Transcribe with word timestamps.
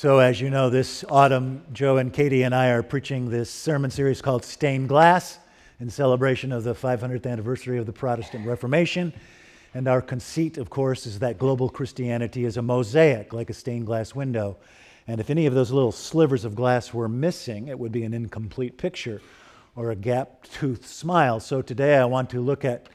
So, 0.00 0.20
as 0.20 0.40
you 0.40 0.48
know, 0.48 0.70
this 0.70 1.04
autumn, 1.10 1.64
Joe 1.72 1.96
and 1.96 2.12
Katie 2.12 2.44
and 2.44 2.54
I 2.54 2.68
are 2.68 2.84
preaching 2.84 3.28
this 3.28 3.50
sermon 3.50 3.90
series 3.90 4.22
called 4.22 4.44
Stained 4.44 4.88
Glass 4.88 5.40
in 5.80 5.90
celebration 5.90 6.52
of 6.52 6.62
the 6.62 6.72
500th 6.72 7.26
anniversary 7.26 7.78
of 7.78 7.86
the 7.86 7.92
Protestant 7.92 8.46
Reformation. 8.46 9.12
And 9.74 9.88
our 9.88 10.00
conceit, 10.00 10.56
of 10.56 10.70
course, 10.70 11.04
is 11.04 11.18
that 11.18 11.36
global 11.36 11.68
Christianity 11.68 12.44
is 12.44 12.58
a 12.58 12.62
mosaic, 12.62 13.32
like 13.32 13.50
a 13.50 13.52
stained 13.52 13.86
glass 13.86 14.14
window. 14.14 14.56
And 15.08 15.20
if 15.20 15.30
any 15.30 15.46
of 15.46 15.54
those 15.54 15.72
little 15.72 15.90
slivers 15.90 16.44
of 16.44 16.54
glass 16.54 16.94
were 16.94 17.08
missing, 17.08 17.66
it 17.66 17.76
would 17.76 17.90
be 17.90 18.04
an 18.04 18.14
incomplete 18.14 18.78
picture 18.78 19.20
or 19.74 19.90
a 19.90 19.96
gap 19.96 20.44
toothed 20.44 20.84
smile. 20.84 21.40
So 21.40 21.60
today 21.60 21.96
I 21.96 22.04
want 22.04 22.30
to 22.30 22.40
look 22.40 22.64
at 22.64 22.88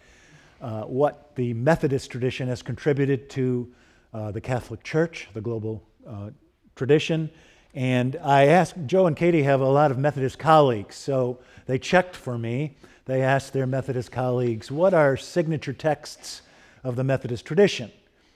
uh, 0.62 0.84
what 0.84 1.36
the 1.36 1.54
Methodist 1.54 2.12
tradition 2.12 2.48
has 2.48 2.62
contributed 2.62 3.30
to 3.32 3.74
uh, 4.14 4.32
the 4.32 4.40
Catholic 4.40 4.84
Church, 4.84 5.28
the 5.34 5.42
global 5.42 5.84
uh, 6.08 6.30
tradition. 6.76 7.30
And 7.74 8.18
I 8.24 8.46
asked, 8.48 8.76
Joe 8.86 9.08
and 9.08 9.16
Katie 9.16 9.44
have 9.44 9.62
a 9.62 9.68
lot 9.68 9.92
of 9.92 9.98
Methodist 9.98 10.38
colleagues, 10.38 10.96
so 10.96 11.40
they 11.66 11.80
checked 11.80 12.16
for 12.16 12.38
me. 12.38 12.76
They 13.06 13.22
asked 13.22 13.52
their 13.52 13.66
Methodist 13.66 14.12
colleagues, 14.12 14.72
What 14.72 14.94
are 14.94 15.18
signature 15.18 15.74
texts 15.74 16.44
of 16.84 16.96
the 16.96 17.04
Methodist 17.04 17.46
tradition? 17.46 17.92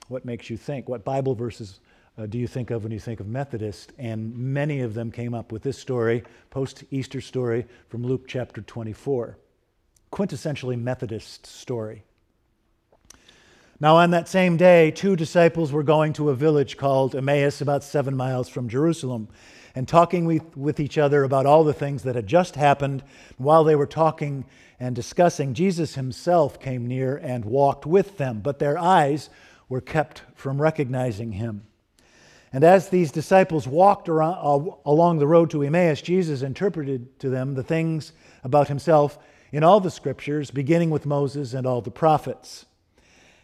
What 0.08 0.24
makes 0.24 0.50
you 0.50 0.56
think? 0.56 0.88
What 0.88 1.04
Bible 1.04 1.34
verses 1.34 1.80
uh, 2.18 2.26
do 2.26 2.38
you 2.38 2.48
think 2.48 2.70
of 2.70 2.82
when 2.82 2.92
you 2.92 2.98
think 2.98 3.20
of 3.20 3.28
Methodist? 3.28 3.92
And 3.98 4.36
many 4.36 4.80
of 4.80 4.94
them 4.94 5.12
came 5.12 5.34
up 5.34 5.52
with 5.52 5.62
this 5.62 5.78
story, 5.78 6.24
post 6.50 6.82
Easter 6.90 7.20
story 7.20 7.66
from 7.88 8.02
Luke 8.02 8.26
chapter 8.26 8.60
24. 8.60 9.38
Quintessentially 10.10 10.80
Methodist 10.80 11.46
story. 11.46 12.02
Now, 13.80 13.94
on 13.98 14.10
that 14.10 14.26
same 14.26 14.56
day, 14.56 14.90
two 14.90 15.14
disciples 15.14 15.70
were 15.70 15.84
going 15.84 16.12
to 16.14 16.30
a 16.30 16.34
village 16.34 16.76
called 16.76 17.14
Emmaus, 17.14 17.60
about 17.60 17.84
seven 17.84 18.16
miles 18.16 18.48
from 18.48 18.68
Jerusalem, 18.68 19.28
and 19.72 19.86
talking 19.86 20.24
with, 20.24 20.56
with 20.56 20.80
each 20.80 20.98
other 20.98 21.22
about 21.22 21.46
all 21.46 21.62
the 21.62 21.72
things 21.72 22.02
that 22.02 22.16
had 22.16 22.26
just 22.26 22.56
happened. 22.56 23.04
While 23.36 23.62
they 23.62 23.76
were 23.76 23.86
talking 23.86 24.46
and 24.80 24.96
discussing, 24.96 25.54
Jesus 25.54 25.94
himself 25.94 26.58
came 26.58 26.88
near 26.88 27.18
and 27.18 27.44
walked 27.44 27.86
with 27.86 28.18
them, 28.18 28.40
but 28.40 28.58
their 28.58 28.76
eyes 28.76 29.30
were 29.68 29.80
kept 29.80 30.22
from 30.34 30.60
recognizing 30.60 31.30
him. 31.30 31.64
And 32.52 32.64
as 32.64 32.88
these 32.88 33.12
disciples 33.12 33.68
walked 33.68 34.08
around, 34.08 34.38
uh, 34.38 34.74
along 34.86 35.20
the 35.20 35.26
road 35.28 35.50
to 35.50 35.62
Emmaus, 35.62 36.02
Jesus 36.02 36.42
interpreted 36.42 37.16
to 37.20 37.28
them 37.28 37.54
the 37.54 37.62
things 37.62 38.12
about 38.42 38.66
himself 38.66 39.20
in 39.52 39.62
all 39.62 39.78
the 39.78 39.88
scriptures, 39.88 40.50
beginning 40.50 40.90
with 40.90 41.06
Moses 41.06 41.54
and 41.54 41.64
all 41.64 41.80
the 41.80 41.92
prophets. 41.92 42.64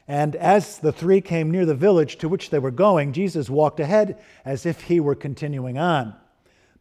And 0.06 0.36
as 0.36 0.78
the 0.78 0.92
three 0.92 1.20
came 1.20 1.50
near 1.50 1.64
the 1.64 1.74
village 1.74 2.18
to 2.18 2.28
which 2.28 2.50
they 2.50 2.58
were 2.58 2.70
going, 2.70 3.12
Jesus 3.12 3.48
walked 3.48 3.80
ahead 3.80 4.18
as 4.44 4.66
if 4.66 4.82
he 4.82 5.00
were 5.00 5.14
continuing 5.14 5.78
on. 5.78 6.14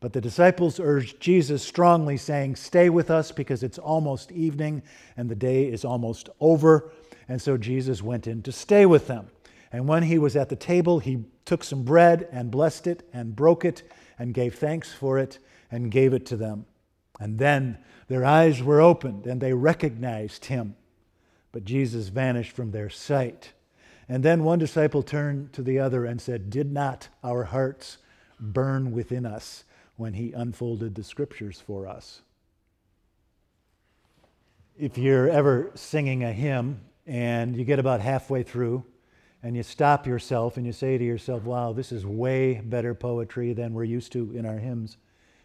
But 0.02 0.12
the 0.12 0.20
disciples 0.20 0.82
urged 0.82 1.22
Jesus 1.22 1.64
strongly, 1.64 2.18
saying, 2.18 2.58
Stay 2.58 2.90
with 2.90 3.10
us 3.10 3.32
because 3.32 3.64
it's 3.64 3.78
almost 3.78 4.34
evening 4.34 4.84
and 5.16 5.30
the 5.30 5.36
day 5.36 5.64
is 5.64 5.86
almost 5.86 6.28
over. 6.42 6.92
And 7.30 7.42
so 7.42 7.56
Jesus 7.56 8.02
went 8.02 8.28
in 8.28 8.42
to 8.42 8.52
stay 8.52 8.86
with 8.86 9.08
them. 9.08 9.30
And 9.72 9.88
when 9.88 10.04
he 10.04 10.20
was 10.20 10.36
at 10.36 10.50
the 10.50 10.58
table, 10.58 11.00
he 11.00 11.24
took 11.46 11.64
some 11.64 11.84
bread 11.84 12.28
and 12.34 12.52
blessed 12.52 12.88
it 12.88 13.08
and 13.14 13.34
broke 13.34 13.64
it 13.64 13.84
and 14.20 14.34
gave 14.34 14.56
thanks 14.56 14.92
for 14.92 15.18
it 15.18 15.40
and 15.72 15.90
gave 15.90 16.14
it 16.14 16.26
to 16.28 16.36
them. 16.36 16.66
And 17.22 17.40
then 17.40 17.78
their 18.10 18.26
eyes 18.26 18.62
were 18.62 18.82
opened 18.82 19.26
and 19.26 19.40
they 19.40 19.54
recognized 19.54 20.46
him 20.46 20.76
but 21.54 21.64
Jesus 21.64 22.10
vanished 22.10 22.52
from 22.52 22.72
their 22.72 22.90
sight. 22.90 23.54
And 24.10 24.24
then 24.24 24.44
one 24.44 24.60
disciple 24.60 25.04
turned 25.04 25.54
to 25.54 25.62
the 25.62 25.80
other 25.80 26.04
and 26.04 26.20
said, 26.20 26.50
Did 26.50 26.74
not 26.74 27.08
our 27.24 27.46
hearts 27.46 28.00
burn 28.40 28.92
within 28.92 29.26
us 29.26 29.64
when 29.96 30.16
he 30.16 30.34
unfolded 30.34 30.96
the 30.96 31.04
scriptures 31.04 31.62
for 31.66 31.88
us? 31.88 32.22
If 34.78 34.98
you're 34.98 35.30
ever 35.30 35.72
singing 35.76 36.24
a 36.24 36.34
hymn 36.34 36.82
and 37.06 37.56
you 37.56 37.64
get 37.64 37.80
about 37.80 38.02
halfway 38.02 38.42
through 38.42 38.84
and 39.44 39.56
you 39.56 39.62
stop 39.62 40.08
yourself 40.08 40.58
and 40.58 40.66
you 40.66 40.74
say 40.74 40.98
to 40.98 41.04
yourself, 41.04 41.44
Wow, 41.44 41.72
this 41.72 41.92
is 41.92 42.06
way 42.06 42.56
better 42.56 42.96
poetry 42.96 43.54
than 43.54 43.74
we're 43.74 43.84
used 43.84 44.12
to 44.14 44.36
in 44.36 44.48
our 44.48 44.58
hymns, 44.58 44.98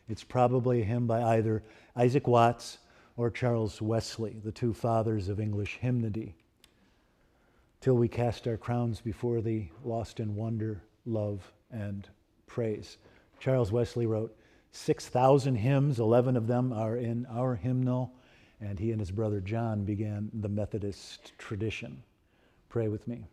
it's 0.08 0.24
probably 0.24 0.80
a 0.80 0.84
hymn 0.86 1.06
by 1.06 1.36
either 1.36 1.62
Isaac 1.94 2.26
Watts 2.26 2.78
or 3.18 3.30
Charles 3.30 3.82
Wesley, 3.82 4.40
the 4.44 4.52
two 4.52 4.72
fathers 4.72 5.28
of 5.28 5.40
English 5.40 5.78
hymnody. 5.80 6.36
Till 7.80 7.96
we 7.96 8.06
cast 8.06 8.46
our 8.46 8.56
crowns 8.56 9.00
before 9.00 9.40
thee, 9.40 9.72
lost 9.84 10.20
in 10.20 10.36
wonder, 10.36 10.80
love, 11.04 11.52
and 11.72 12.08
praise. 12.46 12.96
Charles 13.40 13.72
Wesley 13.72 14.06
wrote 14.06 14.36
6,000 14.70 15.56
hymns, 15.56 15.98
11 15.98 16.36
of 16.36 16.46
them 16.46 16.72
are 16.72 16.96
in 16.96 17.26
our 17.26 17.56
hymnal, 17.56 18.12
and 18.60 18.78
he 18.78 18.92
and 18.92 19.00
his 19.00 19.10
brother 19.10 19.40
John 19.40 19.84
began 19.84 20.30
the 20.32 20.48
Methodist 20.48 21.32
tradition. 21.38 22.04
Pray 22.68 22.86
with 22.86 23.08
me. 23.08 23.26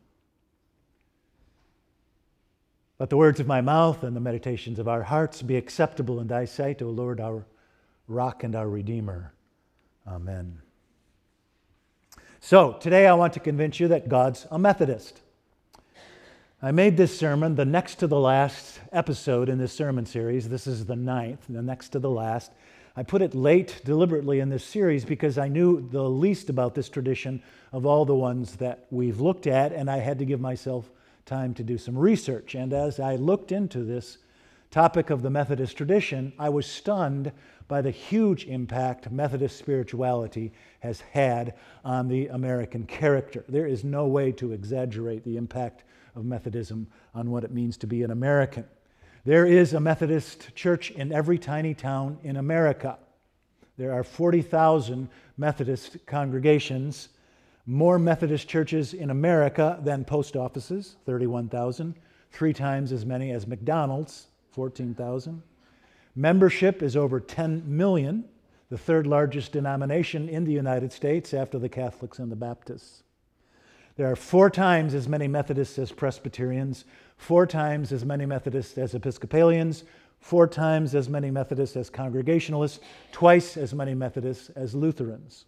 Let 2.98 3.12
the 3.12 3.18
words 3.18 3.40
of 3.40 3.46
my 3.46 3.62
mouth 3.62 4.04
and 4.04 4.16
the 4.16 4.22
meditations 4.22 4.80
of 4.80 4.88
our 4.88 5.04
hearts 5.04 5.44
be 5.44 5.58
acceptable 5.58 6.20
in 6.20 6.28
thy 6.28 6.46
sight, 6.46 6.82
O 6.82 6.90
Lord, 6.90 7.20
our 7.20 7.46
rock 8.08 8.44
and 8.44 8.56
our 8.56 8.68
redeemer. 8.68 9.35
Amen. 10.08 10.62
So, 12.40 12.74
today 12.74 13.08
I 13.08 13.14
want 13.16 13.34
to 13.34 13.40
convince 13.40 13.80
you 13.80 13.88
that 13.88 14.08
God's 14.08 14.46
a 14.52 14.60
Methodist. 14.60 15.22
I 16.62 16.72
made 16.72 16.96
this 16.96 17.18
sermon 17.18 17.56
the 17.56 17.66
next 17.66 17.96
to 17.96 18.08
the 18.08 18.20
last 18.20 18.80
episode 18.92 19.50
in 19.50 19.58
this 19.58 19.74
sermon 19.74 20.06
series. 20.06 20.48
This 20.48 20.68
is 20.68 20.86
the 20.86 20.96
ninth, 20.96 21.44
the 21.50 21.64
next 21.64 21.90
to 21.90 22.00
the 22.00 22.10
last. 22.10 22.52
I 22.96 23.02
put 23.02 23.24
it 23.24 23.34
late 23.34 23.82
deliberately 23.84 24.42
in 24.42 24.50
this 24.50 24.64
series 24.64 25.04
because 25.04 25.40
I 25.40 25.48
knew 25.48 25.90
the 25.90 26.08
least 26.08 26.50
about 26.50 26.76
this 26.76 26.88
tradition 26.88 27.42
of 27.74 27.88
all 27.88 28.06
the 28.06 28.16
ones 28.16 28.58
that 28.58 28.86
we've 28.92 29.20
looked 29.20 29.48
at, 29.48 29.74
and 29.74 29.90
I 29.90 29.98
had 29.98 30.20
to 30.20 30.26
give 30.26 30.40
myself 30.40 30.92
time 31.26 31.56
to 31.56 31.64
do 31.64 31.80
some 31.80 31.98
research. 31.98 32.54
And 32.54 32.74
as 32.74 33.00
I 33.00 33.16
looked 33.16 33.52
into 33.52 33.84
this 33.84 34.20
topic 34.76 35.10
of 35.10 35.22
the 35.22 35.30
Methodist 35.30 35.78
tradition, 35.78 36.34
I 36.38 36.50
was 36.50 36.66
stunned 36.66 37.32
by 37.70 37.82
the 37.82 37.92
huge 37.92 38.44
impact 38.44 39.10
Methodist 39.10 39.58
spirituality 39.58 40.52
has 40.82 41.00
had 41.00 41.54
on 41.86 42.10
the 42.10 42.28
American 42.28 42.86
character. 42.86 43.46
There 43.48 43.68
is 43.68 43.86
no 43.86 44.06
way 44.08 44.34
to 44.34 44.52
exaggerate 44.52 45.24
the 45.24 45.38
impact 45.38 45.86
of 46.14 46.26
Methodism 46.26 46.88
on 47.14 47.32
what 47.32 47.46
it 47.46 47.54
means 47.54 47.78
to 47.78 47.88
be 47.88 48.04
an 48.04 48.12
American. 48.12 48.66
There 49.24 49.46
is 49.46 49.72
a 49.72 49.80
Methodist 49.80 50.54
church 50.56 50.92
in 50.92 51.14
every 51.14 51.38
tiny 51.38 51.74
town 51.74 52.18
in 52.24 52.36
America. 52.36 52.98
There 53.78 53.94
are 53.94 54.04
40,000 54.04 55.08
Methodist 55.38 56.06
congregations, 56.06 57.08
more 57.66 57.98
Methodist 57.98 58.50
churches 58.50 58.94
in 58.94 59.10
America 59.10 59.80
than 59.82 60.04
post 60.04 60.36
offices, 60.36 60.98
31,000, 61.06 61.96
three 62.34 62.52
times 62.52 62.92
as 62.92 63.06
many 63.06 63.32
as 63.32 63.48
McDonald's, 63.48 64.28
14,000. 64.56 65.44
Membership 66.16 66.82
is 66.82 66.96
over 66.96 67.20
10 67.20 67.64
million, 67.68 68.24
the 68.70 68.78
third 68.78 69.06
largest 69.06 69.52
denomination 69.52 70.30
in 70.30 70.46
the 70.46 70.54
United 70.54 70.94
States 70.94 71.34
after 71.34 71.60
the 71.60 71.68
Catholics 71.68 72.20
and 72.20 72.32
the 72.32 72.38
Baptists. 72.38 73.04
There 73.98 74.10
are 74.10 74.16
four 74.16 74.50
times 74.50 74.94
as 74.94 75.10
many 75.10 75.28
Methodists 75.28 75.78
as 75.78 75.92
Presbyterians, 75.92 76.86
four 77.18 77.46
times 77.46 77.92
as 77.92 78.06
many 78.06 78.26
Methodists 78.26 78.78
as 78.78 78.96
Episcopalians, 78.96 79.84
four 80.20 80.48
times 80.48 80.96
as 80.96 81.10
many 81.10 81.30
Methodists 81.30 81.76
as 81.76 81.90
Congregationalists, 81.90 82.80
twice 83.12 83.58
as 83.58 83.74
many 83.74 83.94
Methodists 83.94 84.50
as 84.52 84.74
Lutherans. 84.74 85.46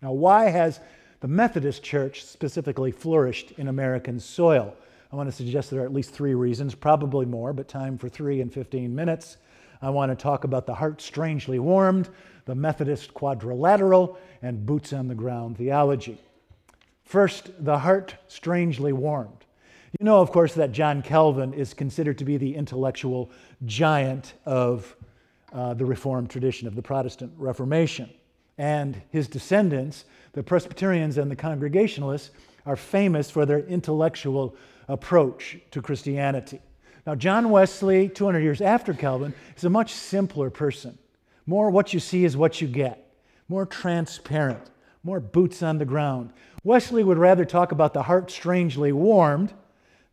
Now, 0.00 0.12
why 0.12 0.48
has 0.48 0.80
the 1.20 1.28
Methodist 1.28 1.82
Church 1.82 2.24
specifically 2.24 2.90
flourished 2.90 3.52
in 3.52 3.68
American 3.68 4.18
soil? 4.18 4.74
I 5.12 5.16
want 5.16 5.28
to 5.28 5.34
suggest 5.34 5.70
there 5.70 5.82
are 5.82 5.84
at 5.84 5.92
least 5.92 6.10
three 6.10 6.34
reasons, 6.34 6.74
probably 6.74 7.26
more, 7.26 7.52
but 7.52 7.68
time 7.68 7.96
for 7.96 8.08
three 8.08 8.40
in 8.40 8.50
15 8.50 8.94
minutes. 8.94 9.36
I 9.80 9.90
want 9.90 10.10
to 10.10 10.16
talk 10.16 10.44
about 10.44 10.66
the 10.66 10.74
heart 10.74 11.00
strangely 11.00 11.58
warmed, 11.58 12.08
the 12.44 12.54
Methodist 12.54 13.14
quadrilateral, 13.14 14.18
and 14.42 14.66
boots 14.66 14.92
on 14.92 15.06
the 15.06 15.14
ground 15.14 15.58
theology. 15.58 16.18
First, 17.04 17.50
the 17.64 17.78
heart 17.78 18.16
strangely 18.26 18.92
warmed. 18.92 19.44
You 20.00 20.04
know, 20.04 20.20
of 20.20 20.32
course, 20.32 20.54
that 20.54 20.72
John 20.72 21.02
Calvin 21.02 21.54
is 21.54 21.72
considered 21.72 22.18
to 22.18 22.24
be 22.24 22.36
the 22.36 22.54
intellectual 22.56 23.30
giant 23.64 24.34
of 24.44 24.96
uh, 25.52 25.74
the 25.74 25.84
Reformed 25.84 26.30
tradition, 26.30 26.66
of 26.66 26.74
the 26.74 26.82
Protestant 26.82 27.32
Reformation. 27.36 28.10
And 28.58 29.00
his 29.10 29.28
descendants, 29.28 30.04
the 30.32 30.42
Presbyterians 30.42 31.16
and 31.16 31.30
the 31.30 31.36
Congregationalists, 31.36 32.30
are 32.64 32.76
famous 32.76 33.30
for 33.30 33.46
their 33.46 33.60
intellectual 33.60 34.56
approach 34.88 35.58
to 35.70 35.82
Christianity. 35.82 36.60
Now, 37.06 37.14
John 37.14 37.50
Wesley, 37.50 38.08
200 38.08 38.40
years 38.40 38.60
after 38.60 38.92
Calvin, 38.92 39.34
is 39.56 39.64
a 39.64 39.70
much 39.70 39.92
simpler 39.92 40.50
person. 40.50 40.98
More 41.46 41.70
what 41.70 41.94
you 41.94 42.00
see 42.00 42.24
is 42.24 42.36
what 42.36 42.60
you 42.60 42.66
get, 42.66 43.08
more 43.48 43.64
transparent, 43.64 44.70
more 45.04 45.20
boots 45.20 45.62
on 45.62 45.78
the 45.78 45.84
ground. 45.84 46.32
Wesley 46.64 47.04
would 47.04 47.18
rather 47.18 47.44
talk 47.44 47.70
about 47.70 47.94
the 47.94 48.02
heart 48.02 48.30
strangely 48.30 48.90
warmed 48.90 49.54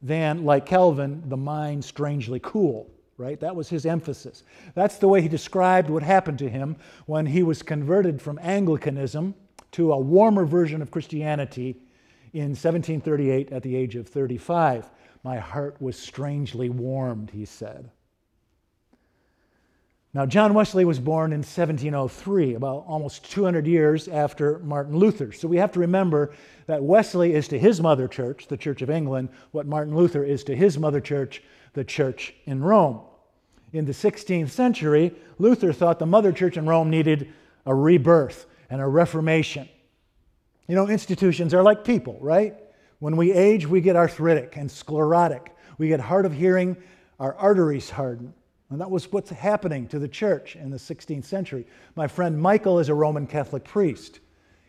than, 0.04 0.46
like 0.46 0.68
Calvin, 0.68 1.24
the 1.28 1.38
mind 1.38 1.84
strangely 1.84 2.40
cool. 2.44 2.92
right? 3.18 3.40
That 3.40 3.56
was 3.56 3.70
his 3.70 3.86
emphasis. 3.86 4.44
That's 4.76 4.98
the 4.98 5.08
way 5.08 5.22
he 5.22 5.28
described 5.28 5.90
what 5.90 6.04
happened 6.04 6.40
to 6.40 6.50
him 6.50 6.76
when 7.06 7.26
he 7.26 7.44
was 7.44 7.62
converted 7.62 8.22
from 8.22 8.40
Anglicanism 8.42 9.36
to 9.72 9.94
a 9.94 9.98
warmer 9.98 10.46
version 10.46 10.82
of 10.82 10.92
Christianity 10.92 11.78
in 12.34 12.50
1738 12.50 13.52
at 13.52 13.64
the 13.64 13.76
age 13.76 13.96
of 13.96 14.08
35. 14.08 14.90
My 15.24 15.38
heart 15.38 15.80
was 15.80 15.98
strangely 15.98 16.70
warmed, 16.70 17.30
he 17.30 17.46
said. 17.46 17.92
Now, 20.16 20.28
John 20.28 20.54
Wesley 20.54 20.86
was 20.86 21.00
born 21.00 21.32
in 21.32 21.40
1703, 21.40 22.54
about 22.54 22.86
almost 22.88 23.32
200 23.32 23.66
years 23.66 24.08
after 24.08 24.60
Martin 24.60 24.96
Luther. 24.96 25.32
So 25.32 25.48
we 25.48 25.58
have 25.58 25.72
to 25.72 25.80
remember 25.80 26.34
that 26.68 26.84
Wesley 26.84 27.34
is 27.34 27.48
to 27.48 27.58
his 27.58 27.82
mother 27.82 28.08
church, 28.08 28.48
the 28.48 28.58
Church 28.58 28.84
of 28.84 28.92
England, 28.92 29.30
what 29.52 29.66
Martin 29.66 29.96
Luther 29.96 30.24
is 30.24 30.44
to 30.44 30.56
his 30.56 30.78
mother 30.78 31.02
church, 31.02 31.42
the 31.74 31.84
church 31.84 32.36
in 32.46 32.64
Rome. 32.64 33.02
In 33.72 33.86
the 33.86 33.92
16th 33.92 34.52
century, 34.52 35.16
Luther 35.40 35.74
thought 35.74 35.98
the 35.98 36.06
mother 36.06 36.32
church 36.32 36.58
in 36.58 36.68
Rome 36.68 36.92
needed 36.92 37.34
a 37.66 37.74
rebirth 37.74 38.46
and 38.70 38.82
a 38.82 38.88
reformation. 38.88 39.68
You 40.68 40.76
know, 40.76 40.88
institutions 40.88 41.54
are 41.54 41.64
like 41.64 41.84
people, 41.84 42.18
right? 42.22 42.56
When 43.00 43.18
we 43.18 43.34
age, 43.34 43.68
we 43.68 43.82
get 43.82 43.96
arthritic 43.98 44.56
and 44.56 44.72
sclerotic. 44.72 45.54
We 45.78 45.90
get 45.90 46.00
hard 46.00 46.26
of 46.26 46.34
hearing, 46.34 46.78
our 47.20 47.36
arteries 47.36 47.90
harden. 47.90 48.34
And 48.70 48.80
that 48.80 48.90
was 48.90 49.12
what's 49.12 49.30
happening 49.30 49.88
to 49.90 50.00
the 50.00 50.08
church 50.08 50.56
in 50.56 50.70
the 50.70 50.78
16th 50.78 51.26
century. 51.26 51.68
My 51.96 52.08
friend 52.08 52.40
Michael 52.40 52.80
is 52.80 52.90
a 52.90 52.94
Roman 52.94 53.28
Catholic 53.28 53.66
priest. 53.66 54.22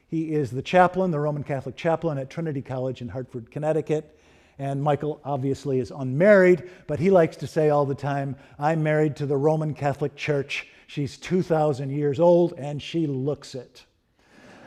He 0.09 0.35
is 0.35 0.51
the 0.51 0.63
chaplain, 0.63 1.11
the 1.11 1.21
Roman 1.21 1.45
Catholic 1.45 1.77
chaplain 1.77 2.19
at 2.19 2.29
Trinity 2.29 2.61
College 2.61 3.01
in 3.01 3.09
Hartford, 3.09 3.51
Connecticut. 3.51 4.19
And 4.59 4.83
Michael 4.83 5.21
obviously 5.25 5.79
is 5.79 5.91
unmarried, 5.91 6.69
but 6.87 6.99
he 6.99 7.11
likes 7.11 7.37
to 7.39 7.47
say 7.47 7.71
all 7.71 7.87
the 7.87 7.95
time, 7.95 8.37
I'm 8.59 8.83
married 8.83 9.17
to 9.17 9.27
the 9.27 9.37
Roman 9.37 9.75
Catholic 9.75 10.17
Church. 10.17 10.69
She's 10.87 11.17
2,000 11.19 11.91
years 11.91 12.21
old 12.21 12.55
and 12.59 12.83
she 12.83 13.07
looks 13.07 13.55
it. 13.55 13.85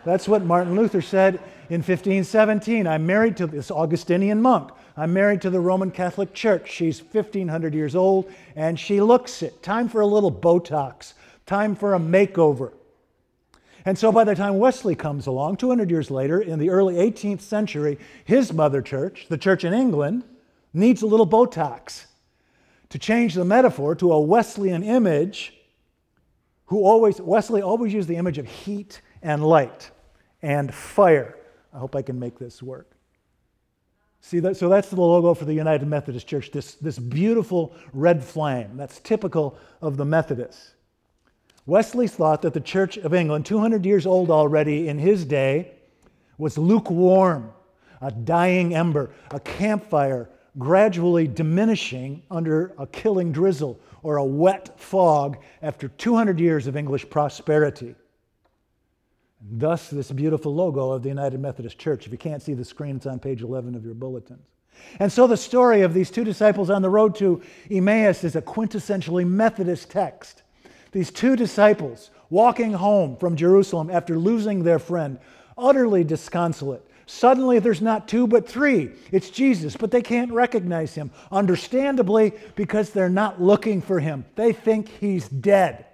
That's 0.07 0.25
what 0.25 0.45
Martin 0.45 0.73
Luther 0.77 1.01
said 1.01 1.33
in 1.69 1.81
1517. 1.81 2.87
I'm 2.87 3.05
married 3.05 3.35
to 3.37 3.45
this 3.45 3.69
Augustinian 3.69 4.41
monk. 4.41 4.71
I'm 4.95 5.11
married 5.11 5.41
to 5.41 5.49
the 5.49 5.59
Roman 5.59 5.91
Catholic 5.91 6.33
Church. 6.33 6.71
She's 6.71 7.01
1,500 7.01 7.73
years 7.73 7.93
old 7.93 8.31
and 8.55 8.79
she 8.79 9.01
looks 9.01 9.41
it. 9.41 9.61
Time 9.61 9.89
for 9.89 9.99
a 9.99 10.05
little 10.05 10.31
Botox, 10.31 11.13
time 11.45 11.75
for 11.75 11.93
a 11.93 11.99
makeover. 11.99 12.71
And 13.83 13.99
so 13.99 14.13
by 14.13 14.23
the 14.23 14.33
time 14.33 14.59
Wesley 14.59 14.95
comes 14.95 15.27
along, 15.27 15.57
200 15.57 15.91
years 15.91 16.09
later, 16.09 16.39
in 16.39 16.57
the 16.57 16.69
early 16.69 16.95
18th 16.95 17.41
century, 17.41 17.99
his 18.23 18.53
mother 18.53 18.81
church, 18.81 19.25
the 19.27 19.37
church 19.37 19.65
in 19.65 19.73
England, 19.73 20.23
needs 20.73 21.01
a 21.01 21.05
little 21.05 21.27
Botox. 21.27 22.05
To 22.91 22.97
change 22.97 23.33
the 23.33 23.43
metaphor 23.43 23.93
to 23.95 24.13
a 24.13 24.21
Wesleyan 24.21 24.83
image, 24.83 25.53
who 26.67 26.85
always, 26.85 27.19
Wesley 27.19 27.61
always 27.61 27.93
used 27.93 28.07
the 28.07 28.15
image 28.15 28.37
of 28.37 28.47
heat 28.47 29.01
and 29.21 29.45
light 29.45 29.91
and 30.41 30.73
fire. 30.73 31.35
I 31.73 31.79
hope 31.79 31.95
I 31.95 32.01
can 32.01 32.19
make 32.19 32.39
this 32.39 32.61
work. 32.61 32.91
See 34.21 34.39
that? 34.39 34.57
So 34.57 34.67
that's 34.67 34.89
the 34.89 34.99
logo 34.99 35.33
for 35.33 35.45
the 35.45 35.53
United 35.53 35.87
Methodist 35.87 36.27
Church, 36.27 36.51
this, 36.51 36.75
this 36.75 36.99
beautiful 36.99 37.75
red 37.93 38.23
flame. 38.23 38.75
That's 38.75 38.99
typical 38.99 39.57
of 39.81 39.97
the 39.97 40.05
Methodists. 40.05 40.73
Wesley 41.65 42.07
thought 42.07 42.41
that 42.41 42.53
the 42.53 42.61
Church 42.61 42.97
of 42.97 43.13
England, 43.13 43.45
200 43.45 43.85
years 43.85 44.05
old 44.05 44.31
already 44.31 44.87
in 44.87 44.97
his 44.97 45.25
day, 45.25 45.71
was 46.37 46.57
lukewarm, 46.57 47.51
a 48.01 48.11
dying 48.11 48.73
ember, 48.75 49.11
a 49.31 49.39
campfire 49.39 50.29
gradually 50.57 51.27
diminishing 51.27 52.23
under 52.31 52.73
a 52.77 52.87
killing 52.87 53.31
drizzle 53.31 53.79
or 54.01 54.17
a 54.17 54.25
wet 54.25 54.79
fog 54.79 55.37
after 55.61 55.87
200 55.87 56.39
years 56.39 56.67
of 56.67 56.75
English 56.75 57.09
prosperity. 57.09 57.95
Thus, 59.49 59.89
this 59.89 60.11
beautiful 60.11 60.53
logo 60.53 60.91
of 60.91 61.03
the 61.03 61.09
United 61.09 61.39
Methodist 61.39 61.79
Church. 61.79 62.05
If 62.05 62.11
you 62.11 62.17
can't 62.17 62.41
see 62.41 62.53
the 62.53 62.65
screen, 62.65 62.97
it's 62.97 63.05
on 63.05 63.19
page 63.19 63.41
11 63.41 63.75
of 63.75 63.85
your 63.85 63.93
bulletins. 63.93 64.45
And 64.99 65.11
so, 65.11 65.25
the 65.25 65.37
story 65.37 65.81
of 65.81 65.93
these 65.93 66.11
two 66.11 66.23
disciples 66.23 66.69
on 66.69 66.81
the 66.81 66.89
road 66.89 67.15
to 67.15 67.41
Emmaus 67.71 68.23
is 68.23 68.35
a 68.35 68.41
quintessentially 68.41 69.25
Methodist 69.25 69.89
text. 69.89 70.43
These 70.91 71.11
two 71.11 71.35
disciples 71.35 72.11
walking 72.29 72.73
home 72.73 73.15
from 73.15 73.35
Jerusalem 73.35 73.89
after 73.89 74.17
losing 74.17 74.63
their 74.63 74.79
friend, 74.79 75.17
utterly 75.57 76.03
disconsolate. 76.03 76.83
Suddenly, 77.05 77.59
there's 77.59 77.81
not 77.81 78.07
two 78.07 78.27
but 78.27 78.47
three. 78.47 78.91
It's 79.11 79.29
Jesus, 79.29 79.77
but 79.77 79.91
they 79.91 80.01
can't 80.01 80.31
recognize 80.31 80.93
him, 80.93 81.09
understandably, 81.31 82.33
because 82.55 82.89
they're 82.89 83.09
not 83.09 83.41
looking 83.41 83.81
for 83.81 83.99
him. 83.99 84.25
They 84.35 84.51
think 84.51 84.89
he's 84.89 85.29
dead. 85.29 85.85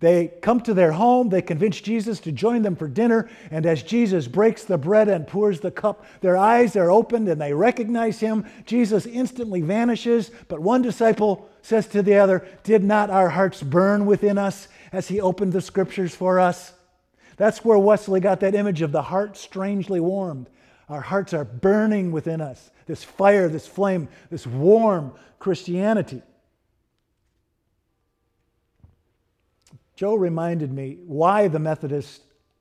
They 0.00 0.28
come 0.40 0.62
to 0.62 0.72
their 0.72 0.92
home, 0.92 1.28
they 1.28 1.42
convince 1.42 1.78
Jesus 1.78 2.20
to 2.20 2.32
join 2.32 2.62
them 2.62 2.74
for 2.74 2.88
dinner, 2.88 3.28
and 3.50 3.66
as 3.66 3.82
Jesus 3.82 4.26
breaks 4.26 4.64
the 4.64 4.78
bread 4.78 5.08
and 5.08 5.26
pours 5.26 5.60
the 5.60 5.70
cup, 5.70 6.06
their 6.22 6.38
eyes 6.38 6.74
are 6.74 6.90
opened 6.90 7.28
and 7.28 7.38
they 7.38 7.52
recognize 7.52 8.18
him. 8.18 8.46
Jesus 8.64 9.04
instantly 9.04 9.60
vanishes, 9.60 10.30
but 10.48 10.60
one 10.60 10.80
disciple 10.80 11.50
says 11.60 11.86
to 11.88 12.02
the 12.02 12.16
other, 12.16 12.46
Did 12.64 12.82
not 12.82 13.10
our 13.10 13.28
hearts 13.28 13.62
burn 13.62 14.06
within 14.06 14.38
us 14.38 14.68
as 14.90 15.08
he 15.08 15.20
opened 15.20 15.52
the 15.52 15.60
scriptures 15.60 16.14
for 16.14 16.40
us? 16.40 16.72
That's 17.36 17.62
where 17.62 17.78
Wesley 17.78 18.20
got 18.20 18.40
that 18.40 18.54
image 18.54 18.80
of 18.80 18.92
the 18.92 19.02
heart 19.02 19.36
strangely 19.36 20.00
warmed. 20.00 20.48
Our 20.88 21.02
hearts 21.02 21.34
are 21.34 21.44
burning 21.44 22.10
within 22.10 22.40
us. 22.40 22.70
This 22.86 23.04
fire, 23.04 23.48
this 23.48 23.66
flame, 23.66 24.08
this 24.30 24.46
warm 24.46 25.12
Christianity. 25.38 26.22
Joe 30.00 30.14
reminded 30.14 30.72
me 30.72 30.96
why 31.04 31.46
the 31.48 31.58
Methodists 31.58 32.20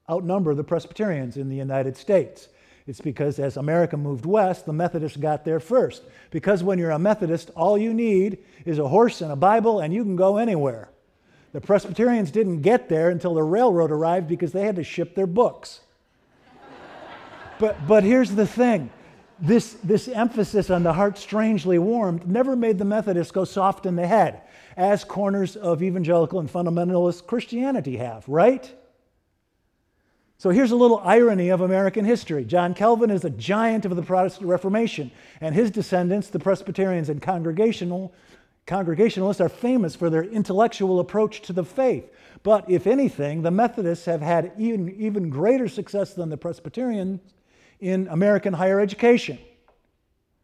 outnumber 0.10 0.54
the 0.54 0.64
Presbyterians 0.66 1.38
in 1.38 1.48
the 1.48 1.56
United 1.56 1.96
States. 1.96 2.50
It's 2.86 3.00
because 3.00 3.40
as 3.40 3.56
America 3.56 3.96
moved 3.96 4.26
west, 4.26 4.66
the 4.66 4.74
Methodists 4.74 5.16
got 5.16 5.46
there 5.46 5.62
first. 5.62 6.04
Because 6.32 6.64
when 6.64 6.78
you're 6.78 6.92
a 6.92 7.00
Methodist, 7.00 7.50
all 7.56 7.78
you 7.78 7.94
need 7.94 8.40
is 8.66 8.78
a 8.78 8.90
horse 8.90 9.22
and 9.22 9.32
a 9.32 9.38
Bible, 9.38 9.80
and 9.80 9.94
you 9.94 10.04
can 10.04 10.18
go 10.18 10.36
anywhere. 10.36 10.90
The 11.54 11.62
Presbyterians 11.62 12.30
didn't 12.30 12.60
get 12.60 12.90
there 12.90 13.10
until 13.10 13.36
the 13.36 13.44
railroad 13.44 13.90
arrived 13.90 14.28
because 14.28 14.52
they 14.52 14.66
had 14.66 14.76
to 14.76 14.84
ship 14.84 15.16
their 15.16 15.26
books. 15.26 15.80
but, 17.58 17.88
but 17.88 18.04
here's 18.04 18.32
the 18.32 18.48
thing 18.48 18.90
this, 19.42 19.74
this 19.84 20.08
emphasis 20.08 20.70
on 20.70 20.84
the 20.84 20.94
heart 20.94 21.18
strangely 21.18 21.80
warmed 21.80 22.28
never 22.28 22.56
made 22.56 22.78
the 22.78 22.86
Methodists 22.86 23.32
go 23.32 23.46
soft 23.46 23.86
in 23.86 23.96
the 23.96 24.08
head 24.08 24.42
as 24.76 25.04
corners 25.04 25.56
of 25.56 25.82
evangelical 25.82 26.40
and 26.40 26.52
fundamentalist 26.52 27.26
Christianity 27.28 27.98
have, 27.98 28.28
right? 28.28 28.74
So 30.38 30.52
here's 30.52 30.72
a 30.72 30.76
little 30.76 31.02
irony 31.04 31.50
of 31.50 31.60
American 31.60 32.06
history. 32.06 32.46
John 32.46 32.74
Calvin 32.74 33.12
is 33.12 33.26
a 33.26 33.30
giant 33.30 33.86
of 33.86 33.96
the 33.96 34.02
Protestant 34.02 34.48
Reformation, 34.48 35.12
and 35.42 35.54
his 35.54 35.70
descendants, 35.70 36.30
the 36.30 36.40
Presbyterians 36.40 37.10
and 37.10 37.22
Congregational, 37.22 38.14
Congregationalists, 38.66 39.42
are 39.42 39.50
famous 39.50 39.96
for 39.96 40.10
their 40.10 40.24
intellectual 40.24 41.02
approach 41.02 41.42
to 41.42 41.54
the 41.54 41.66
faith. 41.66 42.10
But 42.42 42.70
if 42.70 42.88
anything, 42.88 43.42
the 43.42 43.52
Methodists 43.52 44.06
have 44.06 44.22
had 44.22 44.54
even, 44.58 44.90
even 44.98 45.30
greater 45.30 45.68
success 45.68 46.14
than 46.14 46.30
the 46.30 46.38
Presbyterians 46.38 47.20
in 47.80 48.08
American 48.10 48.54
higher 48.54 48.80
education. 48.80 49.38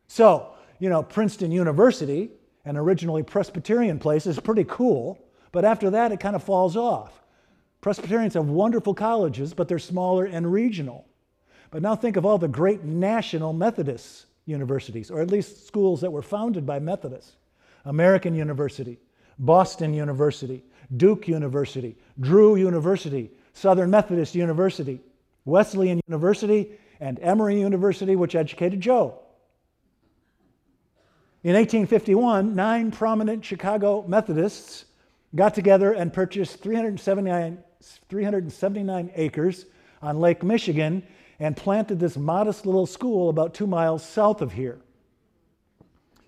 So, 0.08 0.54
you 0.80 0.90
know, 0.90 1.04
Princeton 1.04 1.52
University 1.52 2.32
an 2.66 2.78
originally 2.78 3.24
Presbyterian 3.24 4.00
place 4.00 4.26
is 4.26 4.40
pretty 4.40 4.66
cool, 4.68 5.20
but 5.52 5.64
after 5.64 5.92
that 5.92 6.12
it 6.12 6.20
kind 6.20 6.36
of 6.36 6.44
falls 6.44 6.76
off. 6.76 7.22
Presbyterians 7.80 8.34
have 8.34 8.48
wonderful 8.48 8.96
colleges, 8.96 9.54
but 9.54 9.68
they're 9.68 9.78
smaller 9.78 10.26
and 10.26 10.52
regional. 10.52 11.06
But 11.70 11.84
now 11.84 11.96
think 11.96 12.18
of 12.18 12.26
all 12.26 12.40
the 12.40 12.48
great 12.48 12.84
national 12.84 13.54
Methodist 13.54 14.26
universities, 14.48 15.12
or 15.12 15.22
at 15.22 15.30
least 15.30 15.68
schools 15.68 16.02
that 16.02 16.12
were 16.12 16.24
founded 16.24 16.66
by 16.66 16.80
Methodists 16.80 17.34
American 17.86 18.34
University, 18.34 18.98
Boston 19.38 19.94
University, 19.94 20.64
Duke 20.98 21.28
University, 21.28 21.96
Drew 22.20 22.56
University, 22.56 23.30
Southern 23.54 23.92
Methodist 23.92 24.34
University, 24.34 25.00
Wesleyan 25.46 26.02
University, 26.08 26.72
and 27.00 27.20
Emory 27.22 27.60
University, 27.60 28.16
which 28.16 28.36
educated 28.36 28.82
Joe. 28.82 29.20
In 31.44 31.54
1851, 31.54 32.56
nine 32.56 32.92
prominent 32.92 33.46
Chicago 33.46 34.04
Methodists 34.08 34.86
got 35.36 35.54
together 35.54 35.94
and 35.94 36.12
purchased 36.12 36.62
379, 36.62 37.60
379 38.10 39.12
acres 39.16 39.66
on 40.02 40.20
Lake 40.20 40.44
Michigan 40.44 41.04
and 41.40 41.56
planted 41.56 42.00
this 42.00 42.18
modest 42.18 42.66
little 42.66 42.86
school 42.86 43.30
about 43.30 43.54
two 43.54 43.68
miles 43.68 44.04
south 44.04 44.42
of 44.42 44.54
here. 44.54 44.80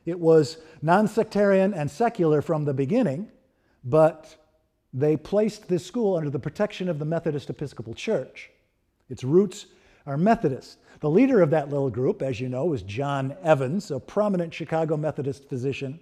It 0.06 0.20
was 0.20 0.58
non 0.82 1.08
sectarian 1.08 1.74
and 1.74 1.90
secular 1.90 2.42
from 2.42 2.66
the 2.66 2.74
beginning, 2.74 3.32
but 3.84 4.36
they 4.94 5.18
placed 5.18 5.68
this 5.68 5.86
school 5.86 6.16
under 6.16 6.30
the 6.30 6.40
protection 6.40 6.90
of 6.90 7.00
the 7.00 7.06
Methodist 7.06 7.50
Episcopal 7.50 7.94
Church. 7.94 8.50
Its 9.10 9.24
roots 9.24 9.66
are 10.08 10.18
Methodist. 10.18 10.80
The 11.02 11.10
leader 11.10 11.42
of 11.42 11.52
that 11.52 11.70
little 11.70 11.92
group, 11.92 12.24
as 12.24 12.40
you 12.40 12.50
know, 12.50 12.66
was 12.66 12.82
John 12.82 13.36
Evans, 13.44 13.92
a 13.92 14.00
prominent 14.00 14.54
Chicago 14.54 14.98
Methodist 14.98 15.48
physician. 15.48 16.00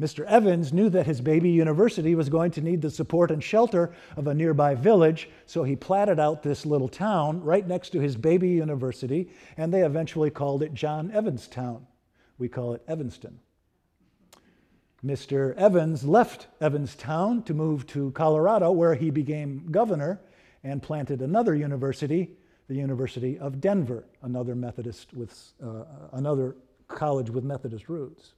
Mr. 0.00 0.24
Evans 0.24 0.72
knew 0.72 0.88
that 0.88 1.06
his 1.06 1.20
baby 1.20 1.50
university 1.50 2.14
was 2.14 2.28
going 2.28 2.50
to 2.52 2.62
need 2.62 2.80
the 2.80 2.90
support 2.90 3.30
and 3.30 3.44
shelter 3.44 3.92
of 4.16 4.26
a 4.26 4.34
nearby 4.34 4.74
village, 4.74 5.28
so 5.44 5.62
he 5.62 5.76
platted 5.76 6.18
out 6.18 6.42
this 6.42 6.64
little 6.64 6.88
town 6.88 7.42
right 7.42 7.66
next 7.66 7.90
to 7.90 8.00
his 8.00 8.16
baby 8.16 8.48
university, 8.48 9.28
and 9.56 9.72
they 9.72 9.84
eventually 9.84 10.30
called 10.30 10.62
it 10.62 10.72
John 10.72 11.10
Evanstown. 11.10 11.86
We 12.38 12.48
call 12.48 12.72
it 12.72 12.82
Evanston. 12.88 13.38
Mr. 15.04 15.54
Evans 15.56 16.04
left 16.04 16.46
Evanstown 16.60 17.42
to 17.44 17.52
move 17.52 17.86
to 17.88 18.12
Colorado, 18.12 18.70
where 18.70 18.94
he 18.94 19.10
became 19.10 19.66
governor 19.70 20.20
and 20.64 20.82
planted 20.82 21.20
another 21.20 21.54
university, 21.54 22.36
the 22.68 22.74
University 22.74 23.38
of 23.38 23.60
Denver, 23.60 24.04
another 24.22 24.54
Methodist 24.54 25.12
with 25.14 25.52
uh, 25.62 25.84
another 26.12 26.56
college 26.88 27.30
with 27.30 27.44
Methodist 27.44 27.88
roots. 27.88 28.32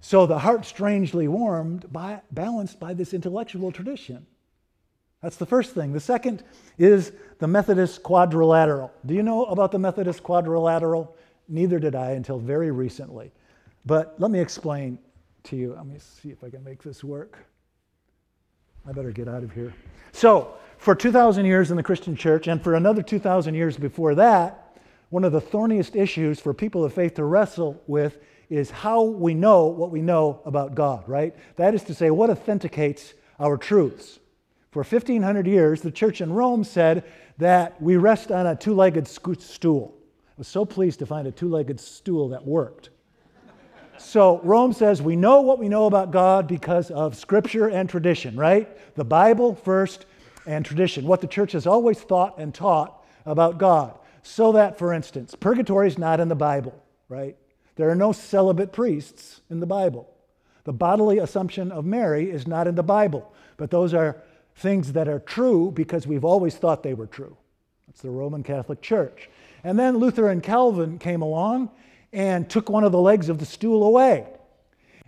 So 0.00 0.26
the 0.26 0.38
heart 0.38 0.64
strangely 0.64 1.28
warmed, 1.28 1.92
by, 1.92 2.20
balanced 2.30 2.78
by 2.78 2.94
this 2.94 3.12
intellectual 3.12 3.72
tradition. 3.72 4.26
That's 5.22 5.36
the 5.36 5.46
first 5.46 5.74
thing. 5.74 5.92
The 5.92 6.00
second 6.00 6.44
is 6.78 7.12
the 7.40 7.48
Methodist 7.48 8.04
quadrilateral. 8.04 8.92
Do 9.04 9.14
you 9.14 9.24
know 9.24 9.44
about 9.46 9.72
the 9.72 9.78
Methodist 9.78 10.22
quadrilateral? 10.22 11.16
Neither 11.48 11.80
did 11.80 11.96
I 11.96 12.12
until 12.12 12.38
very 12.38 12.70
recently. 12.70 13.32
But 13.84 14.14
let 14.18 14.30
me 14.30 14.38
explain 14.38 14.98
to 15.44 15.56
you. 15.56 15.74
Let 15.74 15.86
me 15.86 15.96
see 15.98 16.30
if 16.30 16.44
I 16.44 16.50
can 16.50 16.62
make 16.62 16.82
this 16.82 17.02
work. 17.02 17.38
I 18.86 18.92
better 18.92 19.10
get 19.10 19.28
out 19.28 19.42
of 19.42 19.52
here. 19.52 19.74
So, 20.12 20.54
for 20.78 20.94
2,000 20.94 21.44
years 21.44 21.70
in 21.70 21.76
the 21.76 21.82
Christian 21.82 22.16
church, 22.16 22.46
and 22.46 22.62
for 22.62 22.74
another 22.74 23.02
2,000 23.02 23.54
years 23.54 23.76
before 23.76 24.14
that, 24.14 24.78
one 25.10 25.24
of 25.24 25.32
the 25.32 25.40
thorniest 25.40 25.96
issues 25.96 26.38
for 26.38 26.54
people 26.54 26.84
of 26.84 26.92
faith 26.92 27.14
to 27.14 27.24
wrestle 27.24 27.82
with 27.86 28.18
is 28.50 28.70
how 28.70 29.02
we 29.02 29.34
know 29.34 29.66
what 29.66 29.90
we 29.90 30.00
know 30.00 30.40
about 30.44 30.74
God, 30.74 31.08
right? 31.08 31.34
That 31.56 31.74
is 31.74 31.82
to 31.84 31.94
say, 31.94 32.10
what 32.10 32.30
authenticates 32.30 33.14
our 33.38 33.56
truths. 33.56 34.18
For 34.70 34.82
1500 34.82 35.46
years, 35.46 35.80
the 35.80 35.90
church 35.90 36.20
in 36.20 36.32
Rome 36.32 36.64
said 36.64 37.04
that 37.38 37.80
we 37.80 37.96
rest 37.96 38.30
on 38.30 38.46
a 38.46 38.54
two 38.54 38.74
legged 38.74 39.08
stool. 39.08 39.94
I 40.28 40.32
was 40.36 40.48
so 40.48 40.64
pleased 40.64 40.98
to 41.00 41.06
find 41.06 41.26
a 41.26 41.32
two 41.32 41.48
legged 41.48 41.80
stool 41.80 42.28
that 42.30 42.46
worked. 42.46 42.90
So, 43.98 44.40
Rome 44.42 44.72
says 44.72 45.02
we 45.02 45.16
know 45.16 45.40
what 45.40 45.58
we 45.58 45.68
know 45.68 45.86
about 45.86 46.10
God 46.10 46.46
because 46.46 46.90
of 46.90 47.16
Scripture 47.16 47.68
and 47.68 47.88
tradition, 47.88 48.36
right? 48.36 48.68
The 48.94 49.04
Bible 49.04 49.54
first 49.54 50.06
and 50.46 50.64
tradition, 50.64 51.06
what 51.06 51.20
the 51.20 51.26
church 51.26 51.52
has 51.52 51.66
always 51.66 51.98
thought 52.00 52.38
and 52.38 52.54
taught 52.54 53.04
about 53.26 53.58
God. 53.58 53.98
So 54.22 54.52
that, 54.52 54.78
for 54.78 54.92
instance, 54.92 55.34
purgatory 55.34 55.88
is 55.88 55.98
not 55.98 56.20
in 56.20 56.28
the 56.28 56.34
Bible, 56.34 56.82
right? 57.08 57.36
There 57.76 57.90
are 57.90 57.94
no 57.94 58.12
celibate 58.12 58.72
priests 58.72 59.40
in 59.50 59.60
the 59.60 59.66
Bible. 59.66 60.08
The 60.64 60.72
bodily 60.72 61.18
assumption 61.18 61.70
of 61.72 61.84
Mary 61.84 62.30
is 62.30 62.46
not 62.46 62.66
in 62.66 62.74
the 62.74 62.82
Bible, 62.82 63.32
but 63.56 63.70
those 63.70 63.94
are 63.94 64.22
things 64.56 64.92
that 64.92 65.08
are 65.08 65.20
true 65.20 65.70
because 65.70 66.06
we've 66.06 66.24
always 66.24 66.56
thought 66.56 66.82
they 66.82 66.94
were 66.94 67.06
true. 67.06 67.36
That's 67.86 68.02
the 68.02 68.10
Roman 68.10 68.42
Catholic 68.42 68.82
Church. 68.82 69.30
And 69.64 69.78
then 69.78 69.96
Luther 69.96 70.28
and 70.28 70.42
Calvin 70.42 70.98
came 70.98 71.22
along 71.22 71.70
and 72.12 72.48
took 72.48 72.68
one 72.70 72.84
of 72.84 72.92
the 72.92 73.00
legs 73.00 73.28
of 73.28 73.38
the 73.38 73.46
stool 73.46 73.84
away. 73.84 74.26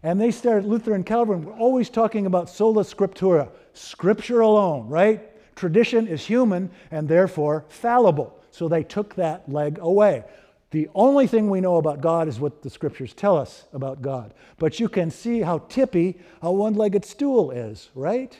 And 0.02 0.20
they 0.20 0.30
started, 0.30 0.66
Luther 0.66 0.94
and 0.94 1.04
Calvin 1.04 1.44
were 1.44 1.52
always 1.52 1.90
talking 1.90 2.26
about 2.26 2.48
sola 2.48 2.84
scriptura, 2.84 3.50
scripture 3.74 4.40
alone, 4.40 4.88
right? 4.88 5.26
Tradition 5.56 6.08
is 6.08 6.24
human 6.24 6.70
and 6.90 7.06
therefore 7.08 7.66
fallible. 7.68 8.38
So 8.50 8.68
they 8.68 8.82
took 8.82 9.14
that 9.16 9.50
leg 9.50 9.78
away. 9.80 10.24
The 10.70 10.88
only 10.94 11.26
thing 11.26 11.50
we 11.50 11.60
know 11.60 11.76
about 11.76 12.00
God 12.00 12.28
is 12.28 12.38
what 12.38 12.62
the 12.62 12.70
scriptures 12.70 13.12
tell 13.12 13.36
us 13.36 13.64
about 13.72 14.02
God. 14.02 14.32
But 14.58 14.80
you 14.80 14.88
can 14.88 15.10
see 15.10 15.40
how 15.40 15.58
tippy 15.58 16.18
a 16.40 16.50
one 16.50 16.74
legged 16.74 17.04
stool 17.04 17.50
is, 17.50 17.90
right? 17.94 18.38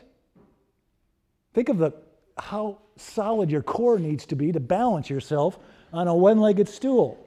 Think 1.53 1.69
of 1.69 1.79
the, 1.79 1.93
how 2.39 2.79
solid 2.97 3.51
your 3.51 3.63
core 3.63 3.99
needs 3.99 4.27
to 4.27 4.37
be 4.37 4.53
to 4.53 4.61
balance 4.61 5.11
yourself 5.11 5.59
on 5.93 6.07
a 6.07 6.15
one 6.15 6.39
legged 6.39 6.69
stool. 6.69 7.27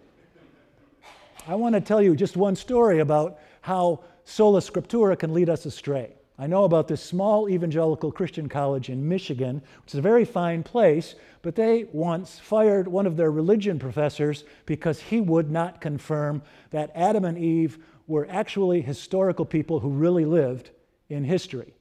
I 1.45 1.55
want 1.55 1.75
to 1.75 1.81
tell 1.81 2.01
you 2.01 2.15
just 2.15 2.37
one 2.37 2.55
story 2.55 2.99
about 2.99 3.37
how 3.61 4.03
sola 4.23 4.61
scriptura 4.61 5.19
can 5.19 5.33
lead 5.33 5.49
us 5.49 5.65
astray. 5.65 6.13
I 6.39 6.47
know 6.47 6.63
about 6.63 6.87
this 6.87 7.03
small 7.03 7.49
evangelical 7.49 8.13
Christian 8.13 8.47
college 8.47 8.89
in 8.89 9.07
Michigan, 9.07 9.61
which 9.83 9.93
is 9.93 9.99
a 9.99 10.01
very 10.01 10.23
fine 10.23 10.63
place, 10.63 11.15
but 11.41 11.55
they 11.55 11.85
once 11.91 12.39
fired 12.39 12.87
one 12.87 13.05
of 13.05 13.17
their 13.17 13.29
religion 13.29 13.77
professors 13.77 14.45
because 14.65 15.01
he 15.01 15.19
would 15.19 15.51
not 15.51 15.81
confirm 15.81 16.41
that 16.71 16.91
Adam 16.95 17.25
and 17.25 17.37
Eve 17.37 17.77
were 18.07 18.27
actually 18.29 18.81
historical 18.81 19.45
people 19.45 19.81
who 19.81 19.89
really 19.89 20.25
lived 20.25 20.71
in 21.09 21.25
history. 21.25 21.73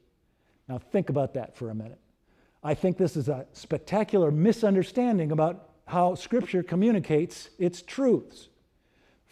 Now, 0.68 0.78
think 0.78 1.08
about 1.08 1.34
that 1.34 1.56
for 1.56 1.70
a 1.70 1.74
minute. 1.74 2.00
I 2.64 2.74
think 2.74 2.98
this 2.98 3.16
is 3.16 3.28
a 3.28 3.46
spectacular 3.52 4.32
misunderstanding 4.32 5.30
about 5.30 5.70
how 5.86 6.16
Scripture 6.16 6.62
communicates 6.62 7.50
its 7.58 7.80
truths. 7.80 8.48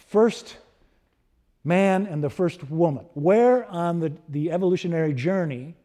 First, 0.07 0.57
man 1.65 2.07
and 2.07 2.23
the 2.23 2.31
first 2.31 2.69
woman. 2.71 3.07
Where 3.15 3.65
on 3.67 4.01
the, 4.01 4.13
the 4.29 4.51
evolutionary 4.51 5.15
journey 5.15 5.77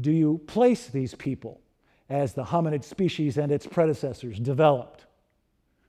do 0.00 0.10
you 0.10 0.40
place 0.46 0.88
these 0.88 1.14
people 1.14 1.60
as 2.08 2.32
the 2.32 2.44
hominid 2.44 2.84
species 2.84 3.36
and 3.36 3.52
its 3.52 3.66
predecessors 3.66 4.38
developed 4.38 5.06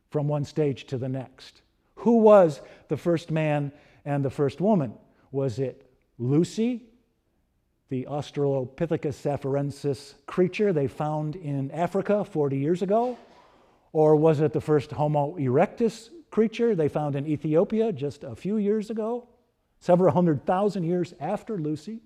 from 0.09 0.27
one 0.27 0.43
stage 0.43 0.85
to 0.87 0.97
the 0.97 1.09
next? 1.09 1.61
Who 1.95 2.17
was 2.17 2.61
the 2.87 2.97
first 2.97 3.31
man 3.31 3.71
and 4.05 4.23
the 4.23 4.29
first 4.29 4.61
woman? 4.61 4.93
Was 5.31 5.59
it 5.59 5.89
Lucy, 6.17 6.83
the 7.89 8.07
Australopithecus 8.09 9.25
afarensis 9.25 10.13
creature 10.25 10.73
they 10.73 10.87
found 10.87 11.35
in 11.35 11.71
Africa 11.71 12.23
40 12.25 12.57
years 12.57 12.81
ago? 12.81 13.17
Or 13.91 14.15
was 14.15 14.39
it 14.39 14.53
the 14.53 14.61
first 14.61 14.91
Homo 14.91 15.35
erectus 15.37 16.09
creature 16.31 16.75
they 16.75 16.87
found 16.87 17.15
in 17.15 17.27
Ethiopia 17.27 17.91
just 17.91 18.23
a 18.23 18.35
few 18.35 18.57
years 18.57 18.89
ago, 18.89 19.27
several 19.79 20.13
hundred 20.13 20.45
thousand 20.45 20.83
years 20.83 21.13
after 21.19 21.57
Lucy? 21.57 22.01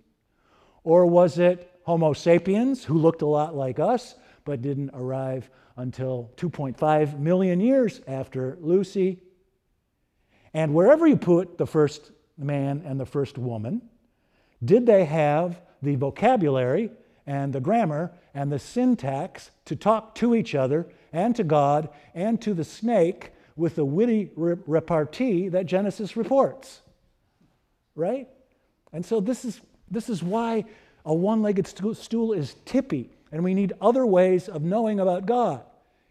Or 0.84 1.06
was 1.06 1.40
it 1.40 1.70
Homo 1.84 2.14
sapiens, 2.14 2.84
who 2.84 2.98
looked 2.98 3.22
a 3.22 3.28
lot 3.28 3.56
like 3.56 3.80
us, 3.80 4.16
but 4.46 4.62
didn't 4.62 4.92
arrive 4.94 5.50
until 5.78 6.32
2.5 6.38 7.20
million 7.20 7.60
years 7.60 8.02
after 8.08 8.58
Lucy? 8.62 9.22
And 10.54 10.74
wherever 10.74 11.08
you 11.08 11.18
put 11.18 11.58
the 11.58 11.66
first 11.66 12.12
man 12.38 12.84
and 12.86 13.00
the 13.00 13.06
first 13.06 13.38
woman, 13.38 13.82
did 14.64 14.86
they 14.86 15.06
have 15.06 15.62
the 15.82 15.96
vocabulary 15.96 16.92
and 17.26 17.54
the 17.54 17.60
grammar 17.60 18.12
and 18.34 18.52
the 18.52 18.60
syntax 18.60 19.52
to 19.66 19.76
talk 19.76 20.16
to 20.16 20.36
each 20.36 20.56
other 20.56 20.88
and 21.12 21.36
to 21.36 21.44
God 21.44 21.90
and 22.14 22.42
to 22.42 22.54
the 22.54 22.64
snake 22.64 23.33
with 23.56 23.76
the 23.76 23.86
witty 23.86 24.32
repartee 24.36 25.50
that 25.50 25.66
Genesis 25.66 26.18
reports. 26.18 26.82
Right? 27.96 28.28
And 28.92 29.06
so 29.06 29.20
this 29.20 29.46
is, 29.46 29.62
this 29.90 30.10
is 30.10 30.24
why 30.24 30.66
a 31.06 31.14
one 31.14 31.42
legged 31.42 31.68
stool 31.68 32.34
is 32.34 32.56
tippy, 32.66 33.10
and 33.32 33.44
we 33.44 33.54
need 33.54 33.74
other 33.82 34.06
ways 34.06 34.48
of 34.48 34.64
knowing 34.64 35.00
about 35.00 35.26
God. 35.26 35.64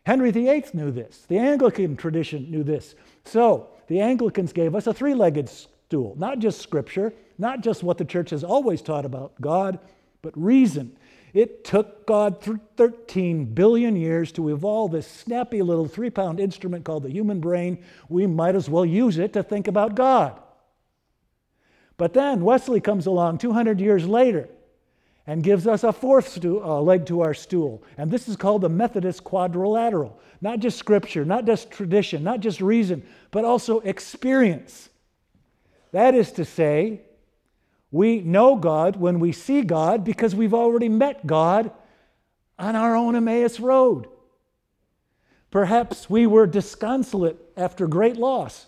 Henry 0.04 0.30
VIII 0.32 0.64
knew 0.72 0.90
this. 0.90 1.24
The 1.28 1.38
Anglican 1.38 1.96
tradition 1.96 2.50
knew 2.50 2.64
this. 2.64 2.94
So 3.24 3.68
the 3.86 4.00
Anglicans 4.00 4.52
gave 4.52 4.74
us 4.74 4.86
a 4.86 4.94
three 4.94 5.14
legged 5.14 5.48
stool, 5.48 6.14
not 6.18 6.40
just 6.40 6.60
scripture, 6.60 7.12
not 7.38 7.60
just 7.60 7.82
what 7.82 7.98
the 7.98 8.04
church 8.04 8.30
has 8.30 8.42
always 8.42 8.82
taught 8.82 9.04
about 9.04 9.40
God, 9.40 9.78
but 10.20 10.32
reason. 10.36 10.96
It 11.32 11.64
took 11.64 12.06
God 12.06 12.42
13 12.76 13.46
billion 13.46 13.96
years 13.96 14.32
to 14.32 14.50
evolve 14.50 14.92
this 14.92 15.06
snappy 15.06 15.62
little 15.62 15.86
three 15.86 16.10
pound 16.10 16.38
instrument 16.38 16.84
called 16.84 17.04
the 17.04 17.10
human 17.10 17.40
brain. 17.40 17.82
We 18.08 18.26
might 18.26 18.54
as 18.54 18.68
well 18.68 18.84
use 18.84 19.18
it 19.18 19.32
to 19.32 19.42
think 19.42 19.66
about 19.66 19.94
God. 19.94 20.38
But 21.96 22.12
then 22.12 22.44
Wesley 22.44 22.80
comes 22.80 23.06
along 23.06 23.38
200 23.38 23.80
years 23.80 24.06
later 24.06 24.48
and 25.26 25.42
gives 25.42 25.66
us 25.66 25.84
a 25.84 25.92
fourth 25.92 26.28
stu- 26.28 26.62
uh, 26.62 26.80
leg 26.80 27.06
to 27.06 27.20
our 27.22 27.32
stool. 27.32 27.82
And 27.96 28.10
this 28.10 28.28
is 28.28 28.36
called 28.36 28.62
the 28.62 28.68
Methodist 28.68 29.24
quadrilateral. 29.24 30.18
Not 30.40 30.58
just 30.58 30.78
scripture, 30.78 31.24
not 31.24 31.46
just 31.46 31.70
tradition, 31.70 32.24
not 32.24 32.40
just 32.40 32.60
reason, 32.60 33.04
but 33.30 33.44
also 33.44 33.80
experience. 33.80 34.88
That 35.92 36.14
is 36.14 36.32
to 36.32 36.44
say, 36.44 37.02
we 37.92 38.20
know 38.22 38.56
God 38.56 38.96
when 38.96 39.20
we 39.20 39.30
see 39.32 39.62
God 39.62 40.02
because 40.02 40.34
we've 40.34 40.54
already 40.54 40.88
met 40.88 41.26
God 41.26 41.70
on 42.58 42.74
our 42.74 42.96
own 42.96 43.14
Emmaus 43.14 43.60
Road. 43.60 44.08
Perhaps 45.50 46.08
we 46.08 46.26
were 46.26 46.46
disconsolate 46.46 47.36
after 47.54 47.86
great 47.86 48.16
loss 48.16 48.66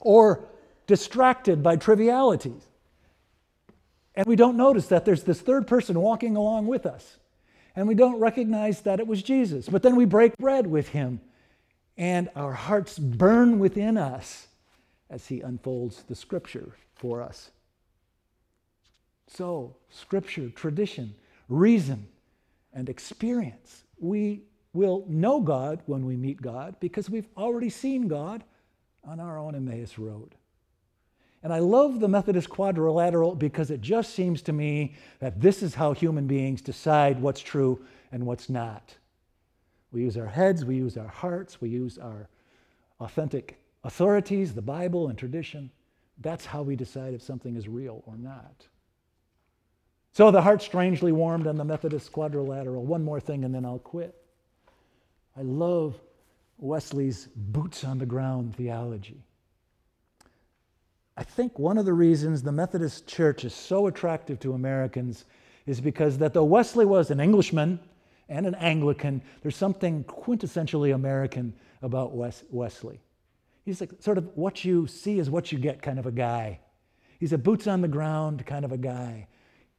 or 0.00 0.44
distracted 0.88 1.62
by 1.62 1.76
trivialities. 1.76 2.66
And 4.16 4.26
we 4.26 4.34
don't 4.34 4.56
notice 4.56 4.88
that 4.88 5.04
there's 5.04 5.22
this 5.22 5.40
third 5.40 5.68
person 5.68 6.00
walking 6.00 6.36
along 6.36 6.66
with 6.66 6.84
us. 6.84 7.18
And 7.76 7.86
we 7.86 7.94
don't 7.94 8.18
recognize 8.18 8.80
that 8.80 8.98
it 8.98 9.06
was 9.06 9.22
Jesus. 9.22 9.68
But 9.68 9.84
then 9.84 9.94
we 9.94 10.04
break 10.04 10.36
bread 10.36 10.66
with 10.66 10.88
him, 10.88 11.20
and 11.96 12.28
our 12.34 12.52
hearts 12.52 12.98
burn 12.98 13.60
within 13.60 13.96
us 13.96 14.48
as 15.08 15.28
he 15.28 15.40
unfolds 15.40 16.02
the 16.02 16.16
scripture 16.16 16.74
for 16.96 17.22
us. 17.22 17.52
So, 19.32 19.76
scripture, 19.90 20.50
tradition, 20.50 21.14
reason, 21.48 22.08
and 22.72 22.88
experience. 22.88 23.84
We 23.98 24.42
will 24.72 25.04
know 25.08 25.40
God 25.40 25.82
when 25.86 26.04
we 26.04 26.16
meet 26.16 26.42
God 26.42 26.76
because 26.80 27.08
we've 27.08 27.28
already 27.36 27.70
seen 27.70 28.08
God 28.08 28.42
on 29.04 29.20
our 29.20 29.38
own 29.38 29.54
Emmaus 29.54 29.98
Road. 29.98 30.34
And 31.42 31.52
I 31.52 31.60
love 31.60 32.00
the 32.00 32.08
Methodist 32.08 32.50
quadrilateral 32.50 33.34
because 33.34 33.70
it 33.70 33.80
just 33.80 34.14
seems 34.14 34.42
to 34.42 34.52
me 34.52 34.94
that 35.20 35.40
this 35.40 35.62
is 35.62 35.74
how 35.74 35.92
human 35.92 36.26
beings 36.26 36.60
decide 36.60 37.20
what's 37.20 37.40
true 37.40 37.84
and 38.12 38.26
what's 38.26 38.50
not. 38.50 38.94
We 39.92 40.02
use 40.02 40.16
our 40.16 40.26
heads, 40.26 40.64
we 40.64 40.76
use 40.76 40.96
our 40.96 41.08
hearts, 41.08 41.60
we 41.60 41.68
use 41.70 41.98
our 41.98 42.28
authentic 43.00 43.58
authorities, 43.84 44.54
the 44.54 44.62
Bible 44.62 45.08
and 45.08 45.18
tradition. 45.18 45.70
That's 46.20 46.44
how 46.44 46.62
we 46.62 46.76
decide 46.76 47.14
if 47.14 47.22
something 47.22 47.56
is 47.56 47.66
real 47.66 48.02
or 48.06 48.16
not. 48.16 48.66
So 50.12 50.30
the 50.30 50.42
heart 50.42 50.62
strangely 50.62 51.12
warmed 51.12 51.46
on 51.46 51.56
the 51.56 51.64
Methodist 51.64 52.12
quadrilateral. 52.12 52.84
One 52.84 53.04
more 53.04 53.20
thing 53.20 53.44
and 53.44 53.54
then 53.54 53.64
I'll 53.64 53.78
quit. 53.78 54.14
I 55.36 55.42
love 55.42 55.94
Wesley's 56.58 57.28
boots 57.34 57.84
on 57.84 57.98
the 57.98 58.06
ground 58.06 58.56
theology. 58.56 59.22
I 61.16 61.22
think 61.22 61.58
one 61.58 61.78
of 61.78 61.84
the 61.84 61.92
reasons 61.92 62.42
the 62.42 62.52
Methodist 62.52 63.06
Church 63.06 63.44
is 63.44 63.54
so 63.54 63.86
attractive 63.86 64.40
to 64.40 64.54
Americans 64.54 65.26
is 65.66 65.80
because 65.80 66.18
that 66.18 66.34
though 66.34 66.44
Wesley 66.44 66.86
was 66.86 67.10
an 67.10 67.20
Englishman 67.20 67.78
and 68.28 68.46
an 68.46 68.54
Anglican, 68.56 69.22
there's 69.42 69.56
something 69.56 70.04
quintessentially 70.04 70.94
American 70.94 71.54
about 71.82 72.14
Wes- 72.14 72.44
Wesley. 72.50 73.00
He's 73.64 73.80
like 73.80 73.90
sort 74.00 74.18
of 74.18 74.36
what 74.36 74.64
you 74.64 74.86
see 74.86 75.18
is 75.18 75.30
what 75.30 75.52
you 75.52 75.58
get 75.58 75.82
kind 75.82 75.98
of 75.98 76.06
a 76.06 76.12
guy. 76.12 76.60
He's 77.18 77.32
a 77.32 77.38
boots 77.38 77.66
on 77.66 77.82
the 77.82 77.88
ground 77.88 78.46
kind 78.46 78.64
of 78.64 78.72
a 78.72 78.78
guy. 78.78 79.26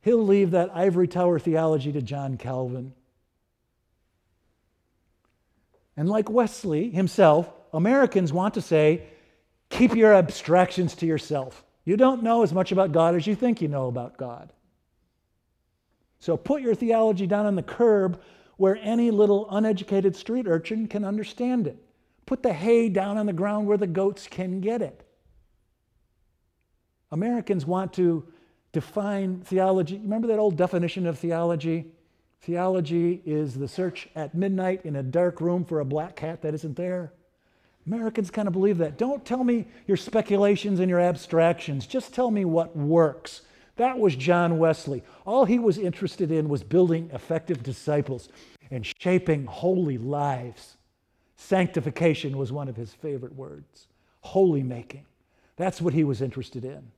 He'll 0.01 0.25
leave 0.25 0.51
that 0.51 0.75
ivory 0.75 1.07
tower 1.07 1.39
theology 1.39 1.91
to 1.91 2.01
John 2.01 2.37
Calvin. 2.37 2.93
And 5.95 6.09
like 6.09 6.29
Wesley 6.29 6.89
himself, 6.89 7.49
Americans 7.73 8.33
want 8.33 8.55
to 8.55 8.61
say, 8.61 9.03
keep 9.69 9.95
your 9.95 10.13
abstractions 10.13 10.95
to 10.95 11.05
yourself. 11.05 11.63
You 11.85 11.97
don't 11.97 12.23
know 12.23 12.43
as 12.43 12.53
much 12.53 12.71
about 12.71 12.91
God 12.91 13.15
as 13.15 13.27
you 13.27 13.35
think 13.35 13.61
you 13.61 13.67
know 13.67 13.87
about 13.87 14.17
God. 14.17 14.51
So 16.19 16.37
put 16.37 16.61
your 16.61 16.75
theology 16.75 17.27
down 17.27 17.45
on 17.45 17.55
the 17.55 17.63
curb 17.63 18.21
where 18.57 18.77
any 18.77 19.09
little 19.09 19.47
uneducated 19.49 20.15
street 20.15 20.47
urchin 20.47 20.87
can 20.87 21.03
understand 21.03 21.67
it. 21.67 21.83
Put 22.25 22.43
the 22.43 22.53
hay 22.53 22.89
down 22.89 23.17
on 23.17 23.25
the 23.25 23.33
ground 23.33 23.67
where 23.67 23.77
the 23.77 23.87
goats 23.87 24.27
can 24.27 24.61
get 24.61 24.81
it. 24.81 25.03
Americans 27.11 27.65
want 27.65 27.93
to 27.93 28.25
define 28.71 29.41
theology. 29.41 29.97
Remember 29.97 30.27
that 30.27 30.39
old 30.39 30.57
definition 30.57 31.05
of 31.05 31.19
theology? 31.19 31.87
Theology 32.41 33.21
is 33.25 33.55
the 33.55 33.67
search 33.67 34.09
at 34.15 34.33
midnight 34.33 34.81
in 34.85 34.95
a 34.95 35.03
dark 35.03 35.41
room 35.41 35.63
for 35.63 35.79
a 35.79 35.85
black 35.85 36.15
cat 36.15 36.41
that 36.41 36.53
isn't 36.53 36.75
there. 36.75 37.13
Americans 37.85 38.31
kind 38.31 38.47
of 38.47 38.53
believe 38.53 38.77
that. 38.79 38.97
Don't 38.97 39.25
tell 39.25 39.43
me 39.43 39.67
your 39.87 39.97
speculations 39.97 40.79
and 40.79 40.89
your 40.89 40.99
abstractions. 40.99 41.85
Just 41.85 42.13
tell 42.13 42.31
me 42.31 42.45
what 42.45 42.75
works. 42.75 43.41
That 43.75 43.97
was 43.97 44.15
John 44.15 44.57
Wesley. 44.57 45.03
All 45.25 45.45
he 45.45 45.57
was 45.57 45.77
interested 45.77 46.31
in 46.31 46.49
was 46.49 46.63
building 46.63 47.09
effective 47.13 47.63
disciples 47.63 48.29
and 48.69 48.85
shaping 48.99 49.45
holy 49.45 49.97
lives. 49.97 50.77
Sanctification 51.35 52.37
was 52.37 52.51
one 52.51 52.67
of 52.67 52.75
his 52.75 52.93
favorite 52.93 53.35
words. 53.35 53.87
Holy 54.21 54.63
making. 54.63 55.05
That's 55.55 55.81
what 55.81 55.93
he 55.93 56.03
was 56.03 56.21
interested 56.21 56.63
in. 56.63 56.91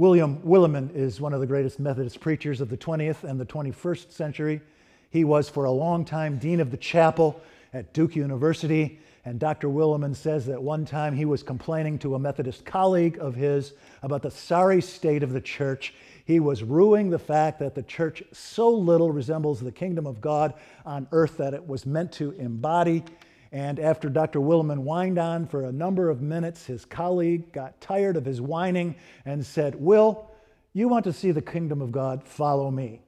William 0.00 0.38
Willimon 0.38 0.96
is 0.96 1.20
one 1.20 1.34
of 1.34 1.40
the 1.40 1.46
greatest 1.46 1.78
Methodist 1.78 2.20
preachers 2.20 2.62
of 2.62 2.70
the 2.70 2.76
20th 2.78 3.22
and 3.22 3.38
the 3.38 3.44
21st 3.44 4.10
century. 4.10 4.62
He 5.10 5.24
was 5.24 5.50
for 5.50 5.64
a 5.64 5.70
long 5.70 6.06
time 6.06 6.38
dean 6.38 6.58
of 6.60 6.70
the 6.70 6.78
chapel 6.78 7.38
at 7.74 7.92
Duke 7.92 8.16
University. 8.16 8.98
And 9.26 9.38
Dr. 9.38 9.68
Willimon 9.68 10.16
says 10.16 10.46
that 10.46 10.62
one 10.62 10.86
time 10.86 11.14
he 11.14 11.26
was 11.26 11.42
complaining 11.42 11.98
to 11.98 12.14
a 12.14 12.18
Methodist 12.18 12.64
colleague 12.64 13.18
of 13.20 13.34
his 13.34 13.74
about 14.02 14.22
the 14.22 14.30
sorry 14.30 14.80
state 14.80 15.22
of 15.22 15.34
the 15.34 15.40
church. 15.42 15.92
He 16.24 16.40
was 16.40 16.62
ruing 16.62 17.10
the 17.10 17.18
fact 17.18 17.58
that 17.58 17.74
the 17.74 17.82
church 17.82 18.22
so 18.32 18.70
little 18.70 19.10
resembles 19.12 19.60
the 19.60 19.70
kingdom 19.70 20.06
of 20.06 20.22
God 20.22 20.54
on 20.86 21.08
earth 21.12 21.36
that 21.36 21.52
it 21.52 21.68
was 21.68 21.84
meant 21.84 22.10
to 22.12 22.30
embody. 22.30 23.04
And 23.52 23.80
after 23.80 24.08
Dr. 24.08 24.40
Willimon 24.40 24.78
whined 24.78 25.18
on 25.18 25.46
for 25.46 25.64
a 25.64 25.72
number 25.72 26.08
of 26.08 26.22
minutes, 26.22 26.66
his 26.66 26.84
colleague 26.84 27.52
got 27.52 27.80
tired 27.80 28.16
of 28.16 28.24
his 28.24 28.40
whining 28.40 28.94
and 29.24 29.44
said, 29.44 29.74
Will, 29.74 30.30
you 30.72 30.86
want 30.88 31.04
to 31.04 31.12
see 31.12 31.32
the 31.32 31.42
kingdom 31.42 31.82
of 31.82 31.90
God? 31.90 32.22
Follow 32.22 32.70
me. 32.70 33.02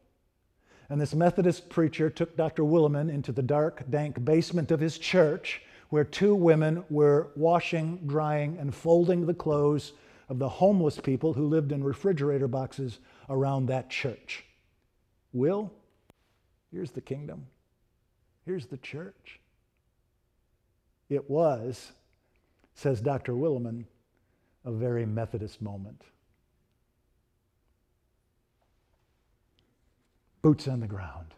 And 0.88 1.00
this 1.00 1.14
Methodist 1.14 1.68
preacher 1.68 2.10
took 2.10 2.36
Dr. 2.36 2.64
Willimon 2.64 3.08
into 3.08 3.30
the 3.30 3.42
dark, 3.42 3.88
dank 3.88 4.24
basement 4.24 4.72
of 4.72 4.80
his 4.80 4.98
church, 4.98 5.62
where 5.90 6.04
two 6.04 6.34
women 6.34 6.84
were 6.90 7.30
washing, 7.36 8.00
drying, 8.06 8.58
and 8.58 8.74
folding 8.74 9.26
the 9.26 9.34
clothes 9.34 9.92
of 10.28 10.38
the 10.38 10.48
homeless 10.48 10.98
people 10.98 11.32
who 11.32 11.46
lived 11.46 11.70
in 11.70 11.84
refrigerator 11.84 12.48
boxes 12.48 12.98
around 13.28 13.66
that 13.66 13.90
church. 13.90 14.44
Will, 15.32 15.72
here's 16.72 16.90
the 16.90 17.00
kingdom. 17.00 17.46
Here's 18.44 18.66
the 18.66 18.78
church. 18.78 19.38
It 21.12 21.28
was, 21.28 21.92
says 22.74 23.02
Dr. 23.02 23.34
Willimon, 23.34 23.84
a 24.64 24.72
very 24.72 25.04
Methodist 25.04 25.60
moment. 25.60 26.00
Boots 30.40 30.66
on 30.66 30.80
the 30.80 30.86
ground. 30.86 31.34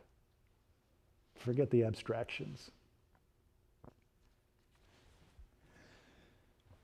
Forget 1.34 1.70
the 1.70 1.82
abstractions. 1.82 2.70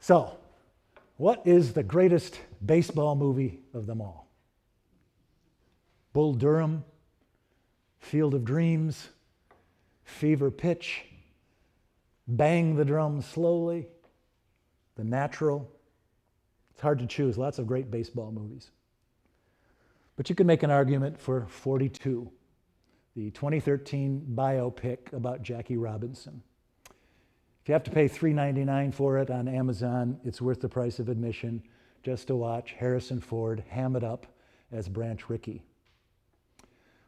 So, 0.00 0.36
what 1.16 1.46
is 1.46 1.72
the 1.72 1.84
greatest 1.84 2.40
baseball 2.66 3.14
movie 3.14 3.60
of 3.72 3.86
them 3.86 4.00
all? 4.00 4.26
Bull 6.12 6.34
Durham, 6.34 6.84
Field 8.00 8.34
of 8.34 8.44
Dreams, 8.44 9.10
Fever 10.02 10.50
Pitch, 10.50 11.04
Bang 12.26 12.76
the 12.76 12.84
Drum 12.84 13.22
Slowly, 13.22 13.88
The 14.96 15.04
Natural. 15.04 15.70
It's 16.72 16.80
hard 16.80 16.98
to 17.00 17.06
choose, 17.06 17.36
lots 17.36 17.58
of 17.58 17.66
great 17.66 17.90
baseball 17.90 18.32
movies. 18.32 18.70
But 20.16 20.28
you 20.28 20.36
can 20.36 20.46
make 20.46 20.62
an 20.62 20.70
argument 20.70 21.18
for 21.18 21.46
42, 21.46 22.30
the 23.16 23.30
2013 23.30 24.26
biopic 24.34 25.12
about 25.12 25.42
Jackie 25.42 25.76
Robinson. 25.76 26.42
If 27.62 27.68
you 27.68 27.72
have 27.72 27.84
to 27.84 27.90
pay 27.90 28.08
$3.99 28.08 28.94
for 28.94 29.18
it 29.18 29.30
on 29.30 29.48
Amazon, 29.48 30.18
it's 30.24 30.40
worth 30.40 30.60
the 30.60 30.68
price 30.68 30.98
of 30.98 31.08
admission 31.08 31.62
just 32.02 32.28
to 32.28 32.36
watch 32.36 32.74
Harrison 32.78 33.20
Ford 33.20 33.62
ham 33.68 33.96
it 33.96 34.04
up 34.04 34.26
as 34.72 34.88
Branch 34.88 35.28
Rickey. 35.28 35.62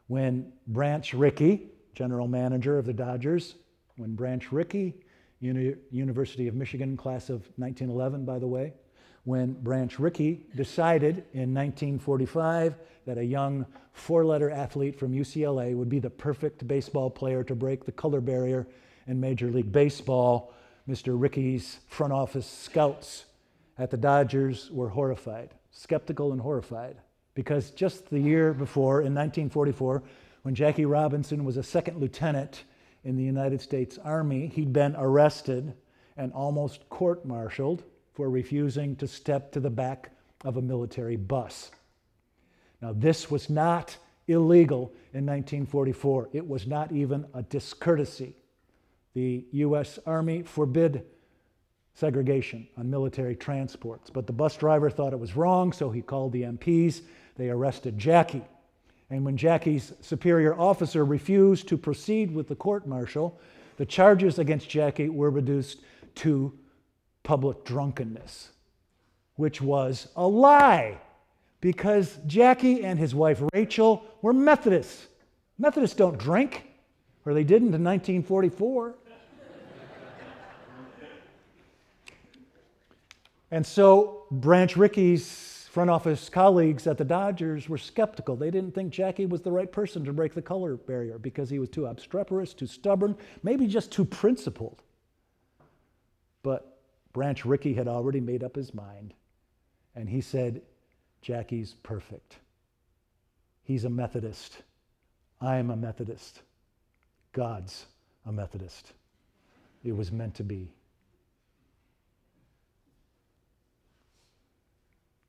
When 0.07 0.51
Branch 0.67 1.13
Rickey, 1.13 1.71
general 1.95 2.27
manager 2.27 2.77
of 2.77 2.85
the 2.85 2.93
Dodgers, 2.93 3.55
when 3.95 4.15
Branch 4.15 4.51
Rickey, 4.51 4.95
Uni- 5.43 5.75
University 5.91 6.47
of 6.47 6.55
Michigan 6.55 6.95
class 6.95 7.29
of 7.29 7.41
1911, 7.57 8.23
by 8.23 8.39
the 8.39 8.47
way, 8.47 8.73
when 9.25 9.53
Branch 9.53 9.99
Rickey 9.99 10.45
decided 10.55 11.25
in 11.33 11.53
1945 11.53 12.75
that 13.05 13.17
a 13.17 13.23
young 13.23 13.65
four 13.91 14.25
letter 14.25 14.49
athlete 14.49 14.97
from 14.97 15.11
UCLA 15.11 15.75
would 15.75 15.89
be 15.89 15.99
the 15.99 16.09
perfect 16.09 16.65
baseball 16.65 17.09
player 17.09 17.43
to 17.43 17.55
break 17.55 17.85
the 17.85 17.91
color 17.91 18.21
barrier 18.21 18.65
in 19.07 19.19
Major 19.19 19.49
League 19.49 19.71
Baseball, 19.71 20.53
Mr. 20.87 21.19
Rickey's 21.19 21.79
front 21.87 22.13
office 22.13 22.47
scouts 22.47 23.25
at 23.77 23.91
the 23.91 23.97
Dodgers 23.97 24.71
were 24.71 24.89
horrified, 24.89 25.53
skeptical 25.71 26.31
and 26.31 26.39
horrified, 26.39 26.97
because 27.33 27.71
just 27.71 28.09
the 28.09 28.19
year 28.19 28.53
before, 28.53 29.01
in 29.01 29.13
1944, 29.13 30.03
when 30.43 30.55
Jackie 30.55 30.85
Robinson 30.85 31.43
was 31.43 31.57
a 31.57 31.63
second 31.63 31.99
lieutenant 31.99 32.63
in 33.03 33.17
the 33.17 33.23
United 33.23 33.61
States 33.61 33.97
Army, 34.03 34.47
he'd 34.47 34.73
been 34.73 34.95
arrested 34.97 35.73
and 36.17 36.31
almost 36.33 36.87
court 36.89 37.25
martialed 37.25 37.83
for 38.13 38.29
refusing 38.29 38.95
to 38.97 39.07
step 39.07 39.51
to 39.51 39.59
the 39.59 39.69
back 39.69 40.11
of 40.45 40.57
a 40.57 40.61
military 40.61 41.15
bus. 41.15 41.71
Now, 42.81 42.93
this 42.93 43.31
was 43.31 43.49
not 43.49 43.97
illegal 44.27 44.91
in 45.13 45.25
1944. 45.25 46.29
It 46.33 46.47
was 46.47 46.67
not 46.67 46.91
even 46.91 47.25
a 47.33 47.43
discourtesy. 47.43 48.35
The 49.13 49.45
U.S. 49.51 49.99
Army 50.05 50.43
forbid 50.43 51.05
segregation 51.95 52.67
on 52.77 52.89
military 52.89 53.35
transports, 53.35 54.09
but 54.09 54.27
the 54.27 54.33
bus 54.33 54.57
driver 54.57 54.89
thought 54.89 55.13
it 55.13 55.19
was 55.19 55.35
wrong, 55.35 55.71
so 55.71 55.91
he 55.91 56.01
called 56.01 56.31
the 56.31 56.43
MPs. 56.43 57.01
They 57.35 57.49
arrested 57.49 57.97
Jackie. 57.97 58.43
And 59.13 59.23
when 59.23 59.37
Jackie's 59.37 59.93
superior 60.01 60.59
officer 60.59 61.05
refused 61.05 61.67
to 61.67 61.77
proceed 61.77 62.33
with 62.33 62.47
the 62.47 62.55
court 62.55 62.87
martial, 62.87 63.39
the 63.77 63.85
charges 63.85 64.39
against 64.39 64.67
Jackie 64.67 65.07
were 65.07 65.29
reduced 65.29 65.81
to 66.15 66.51
public 67.21 67.63
drunkenness, 67.63 68.49
which 69.35 69.61
was 69.61 70.07
a 70.15 70.27
lie 70.27 70.97
because 71.61 72.17
Jackie 72.25 72.83
and 72.83 72.97
his 72.97 73.13
wife 73.13 73.39
Rachel 73.53 74.03
were 74.23 74.33
Methodists. 74.33 75.05
Methodists 75.59 75.95
don't 75.95 76.17
drink, 76.17 76.65
or 77.23 77.35
they 77.35 77.43
didn't 77.43 77.75
in 77.75 77.83
1944. 77.83 78.95
and 83.51 83.63
so 83.63 84.25
Branch 84.31 84.75
Rickey's 84.75 85.52
front 85.73 85.89
office 85.89 86.29
colleagues 86.29 86.85
at 86.85 86.99
the 86.99 87.03
Dodgers 87.03 87.67
were 87.67 87.79
skeptical. 87.79 88.35
They 88.35 88.51
didn't 88.51 88.75
think 88.75 88.93
Jackie 88.93 89.25
was 89.25 89.41
the 89.41 89.51
right 89.51 89.71
person 89.71 90.05
to 90.05 90.13
break 90.13 90.35
the 90.35 90.41
color 90.41 90.77
barrier 90.77 91.17
because 91.17 91.49
he 91.49 91.57
was 91.57 91.67
too 91.69 91.87
obstreperous, 91.87 92.53
too 92.53 92.67
stubborn, 92.67 93.17
maybe 93.41 93.65
just 93.65 93.91
too 93.91 94.05
principled. 94.05 94.83
But 96.43 96.79
Branch 97.11 97.43
Rickey 97.43 97.73
had 97.73 97.87
already 97.87 98.21
made 98.21 98.43
up 98.43 98.55
his 98.55 98.71
mind, 98.75 99.15
and 99.95 100.07
he 100.07 100.21
said, 100.21 100.61
Jackie's 101.23 101.73
perfect. 101.81 102.37
He's 103.63 103.85
a 103.85 103.89
Methodist. 103.89 104.61
I 105.41 105.55
am 105.55 105.71
a 105.71 105.75
Methodist. 105.75 106.43
God's 107.31 107.87
a 108.27 108.31
Methodist. 108.31 108.93
It 109.83 109.97
was 109.97 110.11
meant 110.11 110.35
to 110.35 110.43
be. 110.43 110.71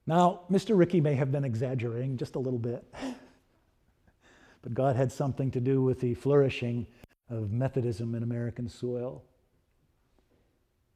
Now, 0.07 0.43
Mr. 0.51 0.77
Rickey 0.77 1.01
may 1.01 1.15
have 1.15 1.33
been 1.33 1.45
exaggerating 1.45 2.19
just 2.19 2.35
a 2.35 2.39
little 2.39 2.59
bit, 2.59 2.85
but 4.63 4.75
God 4.75 4.97
had 4.97 5.11
something 5.11 5.51
to 5.53 5.61
do 5.61 5.83
with 5.83 6.01
the 6.01 6.15
flourishing 6.15 6.87
of 7.31 7.51
Methodism 7.51 8.15
in 8.15 8.23
American 8.23 8.69
soil. 8.69 9.23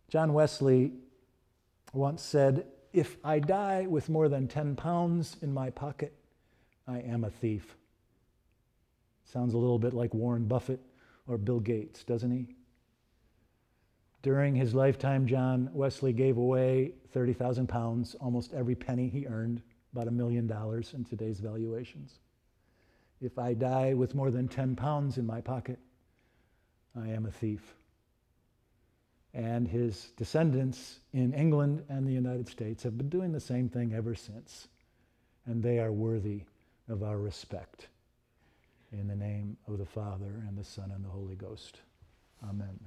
John 0.09 0.33
Wesley 0.35 0.93
once 1.93 2.23
said, 2.23 2.67
If 2.93 3.17
I 3.25 3.39
die 3.39 3.87
with 3.87 4.09
more 4.09 4.29
than 4.29 4.47
10 4.47 4.77
pounds 4.77 5.37
in 5.41 5.55
my 5.55 5.71
pocket, 5.71 6.13
I 6.87 6.99
am 6.99 7.25
a 7.25 7.31
thief. 7.31 7.77
Sounds 9.25 9.55
a 9.55 9.59
little 9.59 9.79
bit 9.79 9.95
like 9.95 10.13
Warren 10.15 10.47
Buffett 10.47 10.81
or 11.27 11.39
Bill 11.39 11.61
Gates, 11.61 12.05
doesn't 12.05 12.31
he? 12.31 12.58
During 14.23 14.55
his 14.55 14.75
lifetime, 14.75 15.27
John 15.27 15.71
Wesley 15.73 16.13
gave 16.13 16.37
away 16.37 16.93
30,000 17.13 17.69
pounds, 17.69 18.15
almost 18.17 18.53
every 18.53 18.75
penny 18.75 19.09
he 19.09 19.27
earned, 19.27 19.63
about 19.93 20.09
a 20.09 20.13
million 20.13 20.47
dollars 20.47 20.93
in 20.95 21.05
today's 21.05 21.41
valuations. 21.41 22.19
If 23.21 23.39
I 23.39 23.55
die 23.55 23.95
with 23.95 24.15
more 24.15 24.31
than 24.31 24.49
10 24.49 24.77
pounds 24.77 25.19
in 25.19 25.27
my 25.27 25.41
pocket, 25.41 25.79
I 26.97 27.09
am 27.09 27.27
a 27.27 27.31
thief 27.31 27.75
and 29.35 29.69
his 29.69 30.11
descendants 30.17 31.01
in 31.13 31.33
England 31.33 31.85
and 31.89 32.07
the 32.07 32.13
United 32.13 32.49
States 32.49 32.83
have 32.83 32.97
been 32.97 33.09
doing 33.09 33.33
the 33.33 33.41
same 33.41 33.69
thing 33.69 33.95
ever 33.95 34.15
since. 34.15 34.69
And 35.47 35.63
they 35.63 35.79
are 35.79 35.93
worthy 35.93 36.43
of 36.89 37.03
our 37.03 37.19
respect. 37.19 37.89
In 38.93 39.07
the 39.07 39.17
name 39.17 39.57
of 39.67 39.79
the 39.79 39.87
Father, 39.87 40.43
and 40.47 40.57
the 40.57 40.65
Son, 40.65 40.91
and 40.95 41.05
the 41.05 41.09
Holy 41.09 41.37
Ghost. 41.37 41.81
Amen. 42.49 42.79